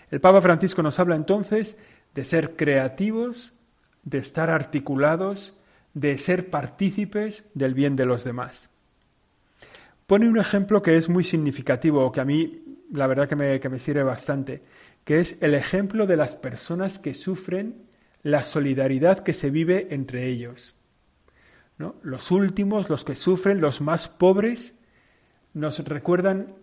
El 0.09 0.19
Papa 0.19 0.41
Francisco 0.41 0.83
nos 0.83 0.99
habla 0.99 1.15
entonces 1.15 1.77
de 2.15 2.25
ser 2.25 2.55
creativos, 2.55 3.53
de 4.03 4.17
estar 4.17 4.49
articulados, 4.49 5.57
de 5.93 6.17
ser 6.17 6.49
partícipes 6.49 7.45
del 7.53 7.73
bien 7.73 7.95
de 7.95 8.05
los 8.05 8.23
demás. 8.23 8.69
Pone 10.07 10.27
un 10.27 10.37
ejemplo 10.37 10.81
que 10.81 10.97
es 10.97 11.09
muy 11.09 11.23
significativo, 11.23 12.11
que 12.11 12.21
a 12.21 12.25
mí 12.25 12.63
la 12.91 13.07
verdad 13.07 13.29
que 13.29 13.35
me, 13.35 13.59
que 13.59 13.69
me 13.69 13.79
sirve 13.79 14.03
bastante 14.03 14.61
que 15.03 15.19
es 15.19 15.37
el 15.41 15.53
ejemplo 15.53 16.07
de 16.07 16.17
las 16.17 16.35
personas 16.35 16.99
que 16.99 17.13
sufren 17.13 17.87
la 18.23 18.43
solidaridad 18.43 19.19
que 19.19 19.33
se 19.33 19.49
vive 19.49 19.87
entre 19.91 20.27
ellos. 20.27 20.75
¿No? 21.77 21.95
Los 22.03 22.29
últimos, 22.29 22.89
los 22.89 23.03
que 23.03 23.15
sufren, 23.15 23.61
los 23.61 23.81
más 23.81 24.07
pobres, 24.07 24.75
nos 25.53 25.79
recuerdan 25.85 26.53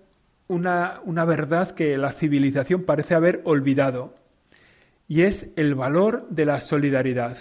una, 0.47 1.01
una 1.05 1.25
verdad 1.25 1.73
que 1.73 1.99
la 1.99 2.13
civilización 2.13 2.85
parece 2.85 3.15
haber 3.15 3.43
olvidado, 3.45 4.15
y 5.09 5.23
es 5.23 5.51
el 5.57 5.75
valor 5.75 6.29
de 6.31 6.47
la 6.47 6.61
solidaridad, 6.61 7.37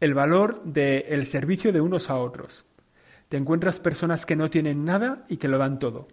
el 0.00 0.14
valor 0.14 0.64
del 0.64 1.26
servicio 1.26 1.72
de 1.72 1.80
unos 1.80 2.10
a 2.10 2.16
otros. 2.16 2.64
Te 3.28 3.36
encuentras 3.36 3.78
personas 3.78 4.26
que 4.26 4.34
no 4.34 4.50
tienen 4.50 4.84
nada 4.84 5.24
y 5.28 5.36
que 5.36 5.48
lo 5.48 5.58
dan 5.58 5.78
todo 5.78 6.08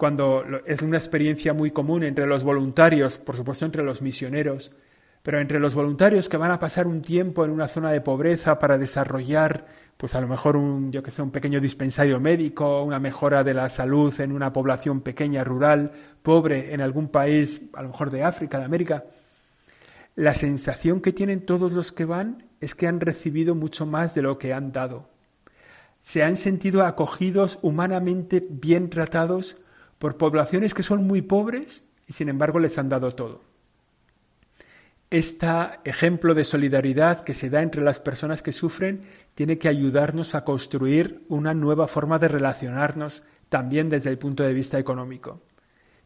cuando 0.00 0.44
es 0.64 0.80
una 0.80 0.96
experiencia 0.96 1.52
muy 1.52 1.72
común 1.72 2.04
entre 2.04 2.26
los 2.26 2.42
voluntarios, 2.42 3.18
por 3.18 3.36
supuesto 3.36 3.66
entre 3.66 3.82
los 3.82 4.00
misioneros, 4.00 4.72
Pero 5.22 5.38
entre 5.38 5.60
los 5.60 5.74
voluntarios 5.74 6.30
que 6.30 6.38
van 6.38 6.50
a 6.50 6.58
pasar 6.58 6.86
un 6.86 7.02
tiempo 7.02 7.44
en 7.44 7.50
una 7.50 7.68
zona 7.68 7.92
de 7.92 8.00
pobreza 8.00 8.58
para 8.58 8.78
desarrollar, 8.78 9.66
pues 9.98 10.14
a 10.14 10.20
lo 10.22 10.26
mejor 10.26 10.56
un, 10.56 10.90
yo 10.90 11.02
que 11.02 11.10
sé, 11.10 11.20
un 11.20 11.30
pequeño 11.30 11.60
dispensario 11.60 12.18
médico, 12.18 12.82
una 12.82 12.98
mejora 12.98 13.44
de 13.44 13.52
la 13.52 13.68
salud 13.68 14.18
en 14.22 14.32
una 14.32 14.54
población 14.54 15.02
pequeña, 15.02 15.44
rural, 15.44 15.92
pobre, 16.22 16.72
en 16.72 16.80
algún 16.80 17.08
país, 17.08 17.60
a 17.74 17.82
lo 17.82 17.88
mejor 17.90 18.10
de 18.10 18.24
África, 18.24 18.58
de 18.58 18.64
América, 18.64 19.04
la 20.20 20.34
sensación 20.34 21.00
que 21.00 21.14
tienen 21.14 21.40
todos 21.40 21.72
los 21.72 21.92
que 21.92 22.04
van 22.04 22.44
es 22.60 22.74
que 22.74 22.86
han 22.86 23.00
recibido 23.00 23.54
mucho 23.54 23.86
más 23.86 24.14
de 24.14 24.20
lo 24.20 24.36
que 24.38 24.52
han 24.52 24.70
dado. 24.70 25.08
Se 26.02 26.22
han 26.22 26.36
sentido 26.36 26.84
acogidos, 26.84 27.58
humanamente 27.62 28.46
bien 28.46 28.90
tratados 28.90 29.56
por 29.98 30.18
poblaciones 30.18 30.74
que 30.74 30.82
son 30.82 31.06
muy 31.06 31.22
pobres 31.22 31.84
y 32.06 32.12
sin 32.12 32.28
embargo 32.28 32.58
les 32.58 32.76
han 32.76 32.90
dado 32.90 33.14
todo. 33.14 33.40
Este 35.08 35.48
ejemplo 35.84 36.34
de 36.34 36.44
solidaridad 36.44 37.24
que 37.24 37.32
se 37.32 37.48
da 37.48 37.62
entre 37.62 37.80
las 37.80 37.98
personas 37.98 38.42
que 38.42 38.52
sufren 38.52 39.04
tiene 39.34 39.56
que 39.56 39.68
ayudarnos 39.68 40.34
a 40.34 40.44
construir 40.44 41.24
una 41.30 41.54
nueva 41.54 41.88
forma 41.88 42.18
de 42.18 42.28
relacionarnos 42.28 43.22
también 43.48 43.88
desde 43.88 44.10
el 44.10 44.18
punto 44.18 44.42
de 44.42 44.52
vista 44.52 44.78
económico. 44.78 45.40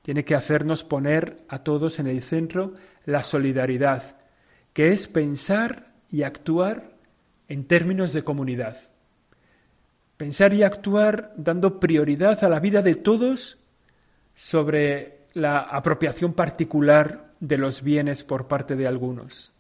Tiene 0.05 0.27
que 0.27 0.35
hacernos 0.35 0.85
poner 0.85 1.39
a 1.49 1.61
todos 1.61 1.99
en 1.99 2.07
el 2.07 2.23
centro 2.23 2.75
la 3.07 3.23
solidaridad, 3.23 4.19
que 4.75 4.89
es 4.89 5.09
pensar 5.09 5.95
y 6.11 6.25
actuar 6.25 6.99
en 7.49 7.65
términos 7.65 8.13
de 8.13 8.23
comunidad. 8.23 8.77
Pensar 10.19 10.53
y 10.53 10.63
actuar 10.63 11.33
dando 11.39 11.81
prioridad 11.81 12.45
a 12.45 12.51
la 12.51 12.61
vida 12.61 12.83
de 12.83 12.97
todos 12.97 13.57
sobre 14.35 15.21
la 15.33 15.61
apropiación 15.61 16.35
particular 16.35 17.33
de 17.41 17.57
los 17.57 17.83
bienes 17.83 18.25
por 18.25 18.47
parte 18.47 18.77
de 18.77 18.87
algunos. 18.87 19.55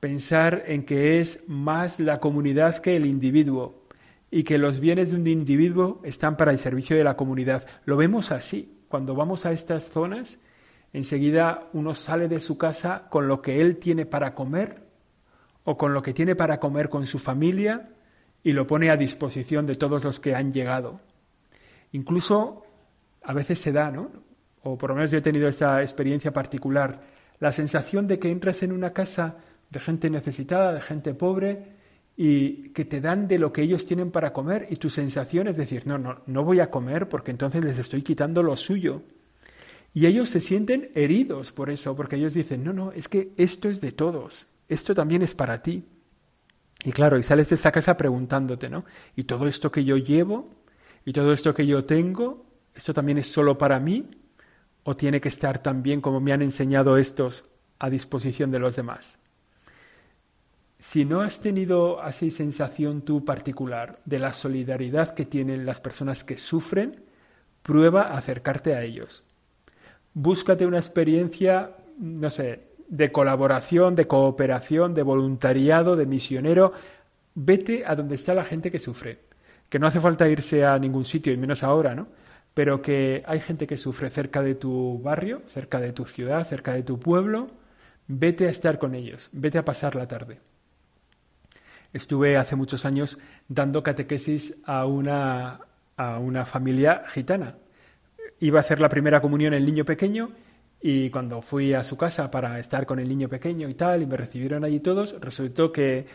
Pensar 0.00 0.64
en 0.68 0.86
que 0.86 1.20
es 1.20 1.40
más 1.46 2.00
la 2.00 2.18
comunidad 2.18 2.78
que 2.78 2.96
el 2.96 3.04
individuo 3.04 3.84
y 4.30 4.44
que 4.44 4.56
los 4.56 4.80
bienes 4.80 5.10
de 5.10 5.18
un 5.18 5.26
individuo 5.26 6.00
están 6.02 6.38
para 6.38 6.50
el 6.50 6.58
servicio 6.58 6.96
de 6.96 7.04
la 7.04 7.14
comunidad. 7.14 7.66
Lo 7.84 7.98
vemos 7.98 8.32
así. 8.32 8.78
Cuando 8.92 9.14
vamos 9.14 9.46
a 9.46 9.52
estas 9.52 9.88
zonas, 9.88 10.38
enseguida 10.92 11.70
uno 11.72 11.94
sale 11.94 12.28
de 12.28 12.40
su 12.40 12.58
casa 12.58 13.06
con 13.08 13.26
lo 13.26 13.40
que 13.40 13.62
él 13.62 13.78
tiene 13.78 14.04
para 14.04 14.34
comer 14.34 14.82
o 15.64 15.78
con 15.78 15.94
lo 15.94 16.02
que 16.02 16.12
tiene 16.12 16.36
para 16.36 16.60
comer 16.60 16.90
con 16.90 17.06
su 17.06 17.18
familia 17.18 17.88
y 18.42 18.52
lo 18.52 18.66
pone 18.66 18.90
a 18.90 18.98
disposición 18.98 19.64
de 19.64 19.76
todos 19.76 20.04
los 20.04 20.20
que 20.20 20.34
han 20.34 20.52
llegado. 20.52 21.00
Incluso 21.92 22.66
a 23.22 23.32
veces 23.32 23.60
se 23.60 23.72
da, 23.72 23.90
¿no? 23.90 24.10
O 24.62 24.76
por 24.76 24.90
lo 24.90 24.96
menos 24.96 25.10
yo 25.10 25.16
he 25.16 25.22
tenido 25.22 25.48
esta 25.48 25.80
experiencia 25.80 26.34
particular, 26.34 27.00
la 27.40 27.50
sensación 27.50 28.06
de 28.06 28.18
que 28.18 28.30
entras 28.30 28.62
en 28.62 28.72
una 28.72 28.90
casa 28.90 29.36
de 29.70 29.80
gente 29.80 30.10
necesitada, 30.10 30.74
de 30.74 30.82
gente 30.82 31.14
pobre, 31.14 31.64
y 32.16 32.70
que 32.70 32.84
te 32.84 33.00
dan 33.00 33.26
de 33.26 33.38
lo 33.38 33.52
que 33.52 33.62
ellos 33.62 33.86
tienen 33.86 34.10
para 34.10 34.32
comer, 34.32 34.66
y 34.70 34.76
tu 34.76 34.90
sensación 34.90 35.48
es 35.48 35.56
decir, 35.56 35.86
no, 35.86 35.98
no, 35.98 36.22
no 36.26 36.44
voy 36.44 36.60
a 36.60 36.70
comer 36.70 37.08
porque 37.08 37.30
entonces 37.30 37.64
les 37.64 37.78
estoy 37.78 38.02
quitando 38.02 38.42
lo 38.42 38.56
suyo. 38.56 39.02
Y 39.94 40.06
ellos 40.06 40.30
se 40.30 40.40
sienten 40.40 40.90
heridos 40.94 41.52
por 41.52 41.70
eso, 41.70 41.94
porque 41.94 42.16
ellos 42.16 42.34
dicen, 42.34 42.64
no, 42.64 42.72
no, 42.72 42.92
es 42.92 43.08
que 43.08 43.32
esto 43.36 43.68
es 43.68 43.80
de 43.80 43.92
todos, 43.92 44.46
esto 44.68 44.94
también 44.94 45.22
es 45.22 45.34
para 45.34 45.62
ti. 45.62 45.84
Y 46.84 46.92
claro, 46.92 47.18
y 47.18 47.22
sales 47.22 47.48
de 47.50 47.56
esa 47.56 47.70
casa 47.70 47.96
preguntándote, 47.96 48.68
¿no? 48.68 48.84
¿Y 49.14 49.24
todo 49.24 49.46
esto 49.46 49.70
que 49.70 49.84
yo 49.84 49.96
llevo? 49.96 50.50
¿Y 51.04 51.12
todo 51.12 51.32
esto 51.32 51.54
que 51.54 51.66
yo 51.66 51.84
tengo? 51.84 52.46
¿Esto 52.74 52.92
también 52.94 53.18
es 53.18 53.30
solo 53.30 53.56
para 53.58 53.78
mí? 53.78 54.10
¿O 54.82 54.96
tiene 54.96 55.20
que 55.20 55.28
estar 55.28 55.62
también, 55.62 56.00
como 56.00 56.20
me 56.20 56.32
han 56.32 56.42
enseñado 56.42 56.96
estos, 56.96 57.44
a 57.78 57.88
disposición 57.90 58.50
de 58.50 58.58
los 58.58 58.74
demás? 58.74 59.18
Si 60.82 61.04
no 61.04 61.20
has 61.20 61.40
tenido 61.40 62.02
así 62.02 62.32
sensación 62.32 63.02
tú 63.02 63.24
particular 63.24 64.00
de 64.04 64.18
la 64.18 64.32
solidaridad 64.32 65.14
que 65.14 65.24
tienen 65.24 65.64
las 65.64 65.78
personas 65.78 66.24
que 66.24 66.38
sufren, 66.38 67.04
prueba 67.62 68.02
a 68.02 68.18
acercarte 68.18 68.74
a 68.74 68.82
ellos. 68.82 69.22
Búscate 70.12 70.66
una 70.66 70.78
experiencia, 70.78 71.76
no 71.98 72.30
sé, 72.30 72.64
de 72.88 73.12
colaboración, 73.12 73.94
de 73.94 74.08
cooperación, 74.08 74.92
de 74.92 75.04
voluntariado, 75.04 75.94
de 75.94 76.06
misionero. 76.06 76.72
Vete 77.36 77.84
a 77.86 77.94
donde 77.94 78.16
está 78.16 78.34
la 78.34 78.44
gente 78.44 78.72
que 78.72 78.80
sufre. 78.80 79.20
Que 79.68 79.78
no 79.78 79.86
hace 79.86 80.00
falta 80.00 80.28
irse 80.28 80.66
a 80.66 80.76
ningún 80.80 81.04
sitio, 81.04 81.32
y 81.32 81.36
menos 81.36 81.62
ahora, 81.62 81.94
¿no? 81.94 82.08
Pero 82.54 82.82
que 82.82 83.22
hay 83.24 83.38
gente 83.38 83.68
que 83.68 83.76
sufre 83.76 84.10
cerca 84.10 84.42
de 84.42 84.56
tu 84.56 84.98
barrio, 85.00 85.42
cerca 85.46 85.78
de 85.78 85.92
tu 85.92 86.06
ciudad, 86.06 86.44
cerca 86.44 86.74
de 86.74 86.82
tu 86.82 86.98
pueblo. 86.98 87.46
Vete 88.08 88.48
a 88.48 88.50
estar 88.50 88.80
con 88.80 88.96
ellos, 88.96 89.30
vete 89.32 89.58
a 89.58 89.64
pasar 89.64 89.94
la 89.94 90.08
tarde. 90.08 90.40
Estuve 91.92 92.36
hace 92.36 92.56
muchos 92.56 92.84
años 92.84 93.18
dando 93.48 93.82
catequesis 93.82 94.56
a 94.64 94.86
una, 94.86 95.60
a 95.96 96.18
una 96.18 96.46
familia 96.46 97.02
gitana. 97.06 97.56
Iba 98.40 98.58
a 98.58 98.62
hacer 98.62 98.80
la 98.80 98.88
primera 98.88 99.20
comunión 99.20 99.54
el 99.54 99.66
niño 99.66 99.84
pequeño 99.84 100.30
y 100.80 101.10
cuando 101.10 101.42
fui 101.42 101.74
a 101.74 101.84
su 101.84 101.96
casa 101.96 102.30
para 102.30 102.58
estar 102.58 102.86
con 102.86 102.98
el 102.98 103.08
niño 103.08 103.28
pequeño 103.28 103.68
y 103.68 103.74
tal, 103.74 104.02
y 104.02 104.06
me 104.06 104.16
recibieron 104.16 104.64
allí 104.64 104.80
todos, 104.80 105.14
resultó 105.20 105.70
que 105.70 106.06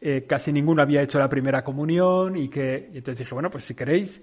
eh, 0.00 0.24
casi 0.26 0.52
ninguno 0.52 0.82
había 0.82 1.02
hecho 1.02 1.20
la 1.20 1.28
primera 1.28 1.62
comunión 1.62 2.36
y 2.36 2.48
que 2.48 2.90
entonces 2.92 3.20
dije, 3.20 3.34
bueno, 3.34 3.50
pues 3.50 3.64
si 3.64 3.74
queréis. 3.74 4.22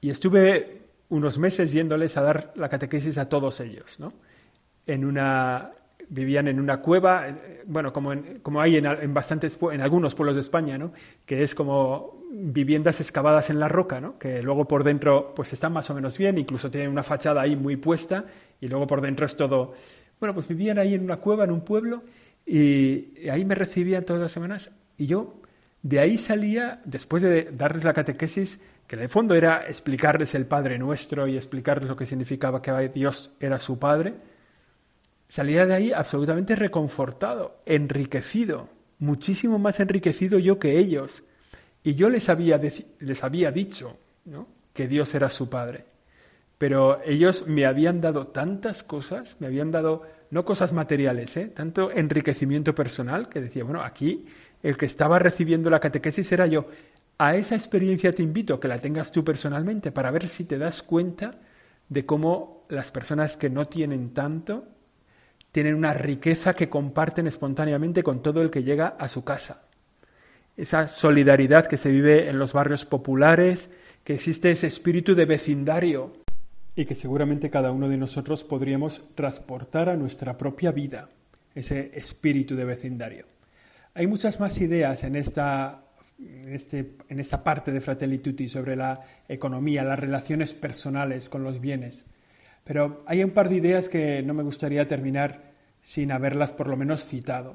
Y 0.00 0.10
estuve 0.10 0.86
unos 1.08 1.38
meses 1.38 1.72
yéndoles 1.72 2.16
a 2.16 2.22
dar 2.22 2.52
la 2.56 2.68
catequesis 2.68 3.16
a 3.18 3.28
todos 3.28 3.60
ellos, 3.60 4.00
¿no? 4.00 4.12
En 4.86 5.04
una, 5.04 5.70
vivían 6.08 6.48
en 6.48 6.60
una 6.60 6.80
cueva, 6.80 7.28
eh, 7.28 7.62
bueno, 7.66 7.92
como, 7.92 8.12
como 8.42 8.60
hay 8.60 8.76
en, 8.76 9.14
bastantes, 9.14 9.58
en 9.72 9.80
algunos 9.80 10.14
pueblos 10.14 10.34
de 10.34 10.40
España, 10.40 10.78
¿no? 10.78 10.92
Que 11.24 11.42
es 11.42 11.54
como 11.54 12.22
viviendas 12.30 13.00
excavadas 13.00 13.50
en 13.50 13.58
la 13.58 13.68
roca, 13.68 14.00
¿no? 14.00 14.18
Que 14.18 14.42
luego 14.42 14.66
por 14.66 14.84
dentro, 14.84 15.34
pues 15.34 15.52
están 15.52 15.72
más 15.72 15.88
o 15.90 15.94
menos 15.94 16.18
bien, 16.18 16.38
incluso 16.38 16.70
tienen 16.70 16.90
una 16.90 17.02
fachada 17.02 17.40
ahí 17.40 17.56
muy 17.56 17.76
puesta 17.76 18.24
y 18.60 18.68
luego 18.68 18.86
por 18.86 19.00
dentro 19.00 19.26
es 19.26 19.36
todo... 19.36 19.74
Bueno, 20.18 20.32
pues 20.34 20.48
vivían 20.48 20.78
ahí 20.78 20.94
en 20.94 21.04
una 21.04 21.18
cueva, 21.18 21.44
en 21.44 21.50
un 21.50 21.60
pueblo, 21.60 22.02
y 22.46 23.28
ahí 23.28 23.44
me 23.44 23.54
recibían 23.54 24.04
todas 24.04 24.22
las 24.22 24.32
semanas 24.32 24.70
y 24.96 25.06
yo 25.06 25.40
de 25.82 26.00
ahí 26.00 26.18
salía, 26.18 26.80
después 26.84 27.22
de 27.22 27.44
darles 27.52 27.84
la 27.84 27.92
catequesis, 27.92 28.60
que 28.86 28.96
en 28.96 29.02
el 29.02 29.08
fondo 29.08 29.34
era 29.34 29.68
explicarles 29.68 30.34
el 30.34 30.46
Padre 30.46 30.78
Nuestro 30.78 31.28
y 31.28 31.36
explicarles 31.36 31.88
lo 31.88 31.96
que 31.96 32.06
significaba 32.06 32.60
que 32.60 32.88
Dios 32.88 33.30
era 33.38 33.60
su 33.60 33.78
Padre, 33.78 34.14
salía 35.28 35.66
de 35.66 35.74
ahí 35.74 35.92
absolutamente 35.92 36.54
reconfortado, 36.56 37.60
enriquecido, 37.66 38.68
muchísimo 38.98 39.58
más 39.58 39.80
enriquecido 39.80 40.38
yo 40.38 40.58
que 40.58 40.78
ellos. 40.78 41.24
Y 41.82 41.94
yo 41.94 42.10
les 42.10 42.28
había, 42.28 42.60
les 42.98 43.24
había 43.24 43.52
dicho 43.52 43.96
que 44.72 44.88
Dios 44.88 45.14
era 45.14 45.30
su 45.30 45.48
Padre. 45.48 45.84
Pero 46.58 47.00
ellos 47.04 47.44
me 47.46 47.66
habían 47.66 48.00
dado 48.00 48.28
tantas 48.28 48.82
cosas, 48.82 49.36
me 49.40 49.46
habían 49.46 49.70
dado, 49.70 50.02
no 50.30 50.44
cosas 50.44 50.72
materiales, 50.72 51.36
¿eh? 51.36 51.48
tanto 51.48 51.90
enriquecimiento 51.90 52.74
personal, 52.74 53.28
que 53.28 53.40
decía, 53.40 53.64
bueno, 53.64 53.82
aquí 53.82 54.26
el 54.62 54.76
que 54.76 54.86
estaba 54.86 55.18
recibiendo 55.18 55.68
la 55.70 55.80
catequesis 55.80 56.32
era 56.32 56.46
yo. 56.46 56.66
A 57.18 57.36
esa 57.36 57.54
experiencia 57.54 58.14
te 58.14 58.22
invito, 58.22 58.58
que 58.58 58.68
la 58.68 58.80
tengas 58.80 59.12
tú 59.12 59.22
personalmente, 59.22 59.92
para 59.92 60.10
ver 60.10 60.28
si 60.28 60.44
te 60.44 60.58
das 60.58 60.82
cuenta 60.82 61.38
de 61.88 62.04
cómo 62.04 62.66
las 62.68 62.90
personas 62.90 63.36
que 63.36 63.50
no 63.50 63.68
tienen 63.68 64.12
tanto 64.12 64.75
tienen 65.56 65.74
una 65.74 65.94
riqueza 65.94 66.52
que 66.52 66.68
comparten 66.68 67.26
espontáneamente 67.26 68.02
con 68.02 68.22
todo 68.22 68.42
el 68.42 68.50
que 68.50 68.62
llega 68.62 68.88
a 68.88 69.08
su 69.08 69.24
casa. 69.24 69.62
Esa 70.54 70.86
solidaridad 70.86 71.66
que 71.66 71.78
se 71.78 71.90
vive 71.90 72.28
en 72.28 72.38
los 72.38 72.52
barrios 72.52 72.84
populares, 72.84 73.70
que 74.04 74.12
existe 74.12 74.50
ese 74.50 74.66
espíritu 74.66 75.14
de 75.14 75.24
vecindario 75.24 76.12
y 76.74 76.84
que 76.84 76.94
seguramente 76.94 77.48
cada 77.48 77.70
uno 77.70 77.88
de 77.88 77.96
nosotros 77.96 78.44
podríamos 78.44 79.08
transportar 79.14 79.88
a 79.88 79.96
nuestra 79.96 80.36
propia 80.36 80.72
vida, 80.72 81.08
ese 81.54 81.90
espíritu 81.94 82.54
de 82.54 82.66
vecindario. 82.66 83.24
Hay 83.94 84.06
muchas 84.06 84.38
más 84.38 84.60
ideas 84.60 85.04
en 85.04 85.16
esta, 85.16 85.84
en, 86.18 86.52
este, 86.52 86.96
esta 87.08 87.42
parte 87.42 87.72
de 87.72 87.80
Fratelli 87.80 88.18
Tutti 88.18 88.50
sobre 88.50 88.76
la 88.76 89.00
economía, 89.26 89.84
las 89.84 89.98
relaciones 89.98 90.52
personales 90.52 91.30
con 91.30 91.42
los 91.42 91.62
bienes, 91.62 92.04
pero 92.66 93.04
hay 93.06 93.22
un 93.22 93.30
par 93.30 93.48
de 93.48 93.54
ideas 93.54 93.88
que 93.88 94.22
no 94.24 94.34
me 94.34 94.42
gustaría 94.42 94.88
terminar 94.88 95.52
sin 95.82 96.10
haberlas 96.10 96.52
por 96.52 96.66
lo 96.66 96.76
menos 96.76 97.06
citado. 97.06 97.54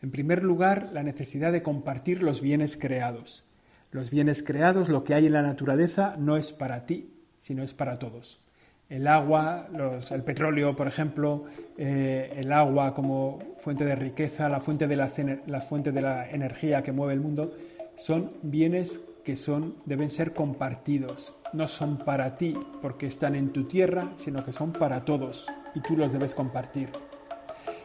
En 0.00 0.12
primer 0.12 0.44
lugar, 0.44 0.90
la 0.92 1.02
necesidad 1.02 1.50
de 1.50 1.64
compartir 1.64 2.22
los 2.22 2.40
bienes 2.40 2.76
creados. 2.76 3.44
Los 3.90 4.12
bienes 4.12 4.44
creados, 4.44 4.88
lo 4.88 5.02
que 5.02 5.14
hay 5.14 5.26
en 5.26 5.32
la 5.32 5.42
naturaleza, 5.42 6.14
no 6.18 6.36
es 6.36 6.52
para 6.52 6.86
ti, 6.86 7.12
sino 7.36 7.64
es 7.64 7.74
para 7.74 7.96
todos. 7.96 8.40
El 8.88 9.08
agua, 9.08 9.68
el 10.12 10.22
petróleo, 10.22 10.76
por 10.76 10.86
ejemplo, 10.86 11.46
eh, 11.76 12.32
el 12.36 12.52
agua 12.52 12.94
como 12.94 13.40
fuente 13.58 13.84
de 13.84 13.96
riqueza, 13.96 14.48
la 14.48 14.60
fuente 14.60 14.86
de 14.86 14.96
la, 14.96 15.10
la 15.46 15.60
fuente 15.60 15.90
de 15.90 16.00
la 16.00 16.30
energía 16.30 16.84
que 16.84 16.92
mueve 16.92 17.14
el 17.14 17.20
mundo, 17.20 17.54
son 17.96 18.34
bienes 18.42 19.00
que 19.28 19.36
son, 19.36 19.74
deben 19.84 20.10
ser 20.10 20.32
compartidos. 20.32 21.34
No 21.52 21.68
son 21.68 21.98
para 21.98 22.38
ti 22.38 22.56
porque 22.80 23.06
están 23.06 23.34
en 23.34 23.50
tu 23.52 23.64
tierra, 23.64 24.10
sino 24.16 24.42
que 24.42 24.52
son 24.52 24.72
para 24.72 25.04
todos 25.04 25.48
y 25.74 25.80
tú 25.80 25.98
los 25.98 26.14
debes 26.14 26.34
compartir. 26.34 26.88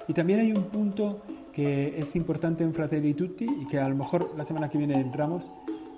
Y 0.08 0.14
también 0.14 0.40
hay 0.40 0.54
un 0.54 0.70
punto 0.70 1.22
que 1.52 2.00
es 2.00 2.16
importante 2.16 2.64
en 2.64 2.74
Fratelli 2.74 3.14
y 3.42 3.68
que 3.68 3.78
a 3.78 3.90
lo 3.90 3.96
mejor 3.96 4.34
la 4.38 4.46
semana 4.46 4.70
que 4.70 4.78
viene 4.78 4.98
entramos, 5.02 5.52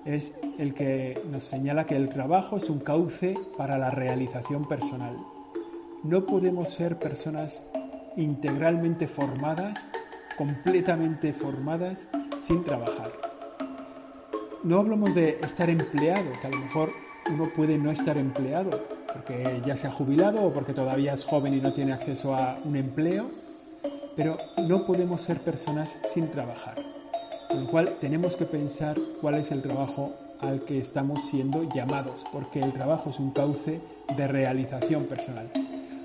es 0.04 0.34
el 0.58 0.74
que 0.74 1.22
nos 1.32 1.44
señala 1.44 1.86
que 1.86 1.96
el 1.96 2.10
trabajo 2.10 2.58
es 2.58 2.68
un 2.72 2.80
cauce 2.80 3.38
para 3.56 3.78
la 3.78 3.92
realización 3.92 4.68
personal. 4.68 5.16
No 6.04 6.26
podemos 6.26 6.70
ser 6.70 6.98
personas 6.98 7.62
integralmente 8.18 9.08
formadas, 9.08 9.92
completamente 10.40 11.34
formadas, 11.34 12.10
sin 12.40 12.64
trabajar. 12.64 13.25
No 14.66 14.80
hablamos 14.80 15.14
de 15.14 15.38
estar 15.44 15.70
empleado, 15.70 16.26
que 16.42 16.48
a 16.48 16.50
lo 16.50 16.58
mejor 16.58 16.92
uno 17.32 17.52
puede 17.56 17.78
no 17.78 17.92
estar 17.92 18.18
empleado 18.18 18.84
porque 19.14 19.62
ya 19.64 19.78
se 19.78 19.86
ha 19.86 19.92
jubilado 19.92 20.42
o 20.42 20.54
porque 20.54 20.74
todavía 20.74 21.14
es 21.14 21.24
joven 21.24 21.54
y 21.54 21.62
no 21.62 21.72
tiene 21.72 21.94
acceso 21.94 22.34
a 22.34 22.58
un 22.66 22.76
empleo, 22.76 23.30
pero 24.16 24.40
no 24.68 24.88
podemos 24.88 25.22
ser 25.22 25.40
personas 25.42 26.00
sin 26.12 26.32
trabajar. 26.32 26.78
Con 27.48 27.66
lo 27.66 27.70
cual 27.70 27.98
tenemos 28.02 28.36
que 28.38 28.46
pensar 28.46 28.98
cuál 29.22 29.36
es 29.36 29.52
el 29.52 29.62
trabajo 29.62 30.14
al 30.40 30.64
que 30.64 30.80
estamos 30.80 31.30
siendo 31.30 31.70
llamados, 31.72 32.26
porque 32.32 32.60
el 32.60 32.74
trabajo 32.74 33.12
es 33.12 33.20
un 33.20 33.30
cauce 33.30 33.82
de 34.18 34.28
realización 34.28 35.06
personal. 35.06 35.48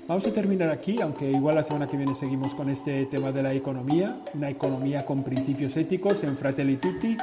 Vamos 0.07 0.27
a 0.27 0.33
terminar 0.33 0.69
aquí, 0.69 1.01
aunque 1.01 1.31
igual 1.31 1.55
la 1.55 1.63
semana 1.63 1.87
que 1.87 1.97
viene 1.97 2.15
seguimos 2.15 2.53
con 2.53 2.69
este 2.69 3.07
tema 3.07 3.31
de 3.31 3.41
la 3.41 3.53
economía, 3.53 4.19
una 4.35 4.51
economía 4.51 5.03
con 5.03 5.23
principios 5.23 5.75
éticos 5.77 6.23
en 6.23 6.37
Fratelli 6.37 6.75
Tutti, 6.75 7.17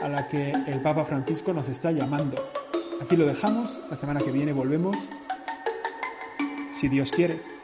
a 0.00 0.08
la 0.08 0.28
que 0.28 0.52
el 0.52 0.80
Papa 0.82 1.04
Francisco 1.04 1.52
nos 1.52 1.68
está 1.68 1.92
llamando. 1.92 2.36
Aquí 3.02 3.16
lo 3.16 3.26
dejamos, 3.26 3.78
la 3.90 3.96
semana 3.96 4.20
que 4.20 4.30
viene 4.30 4.52
volvemos, 4.52 4.96
si 6.74 6.88
Dios 6.88 7.12
quiere. 7.12 7.56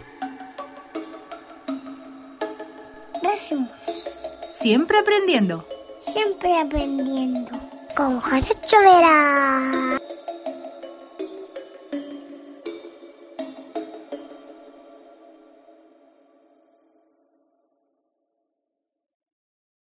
Siempre 4.63 4.97
aprendiendo. 4.97 5.67
Siempre 5.99 6.57
aprendiendo. 6.57 7.51
Con 7.97 8.21
José 8.21 8.55
Chovera. 8.65 9.99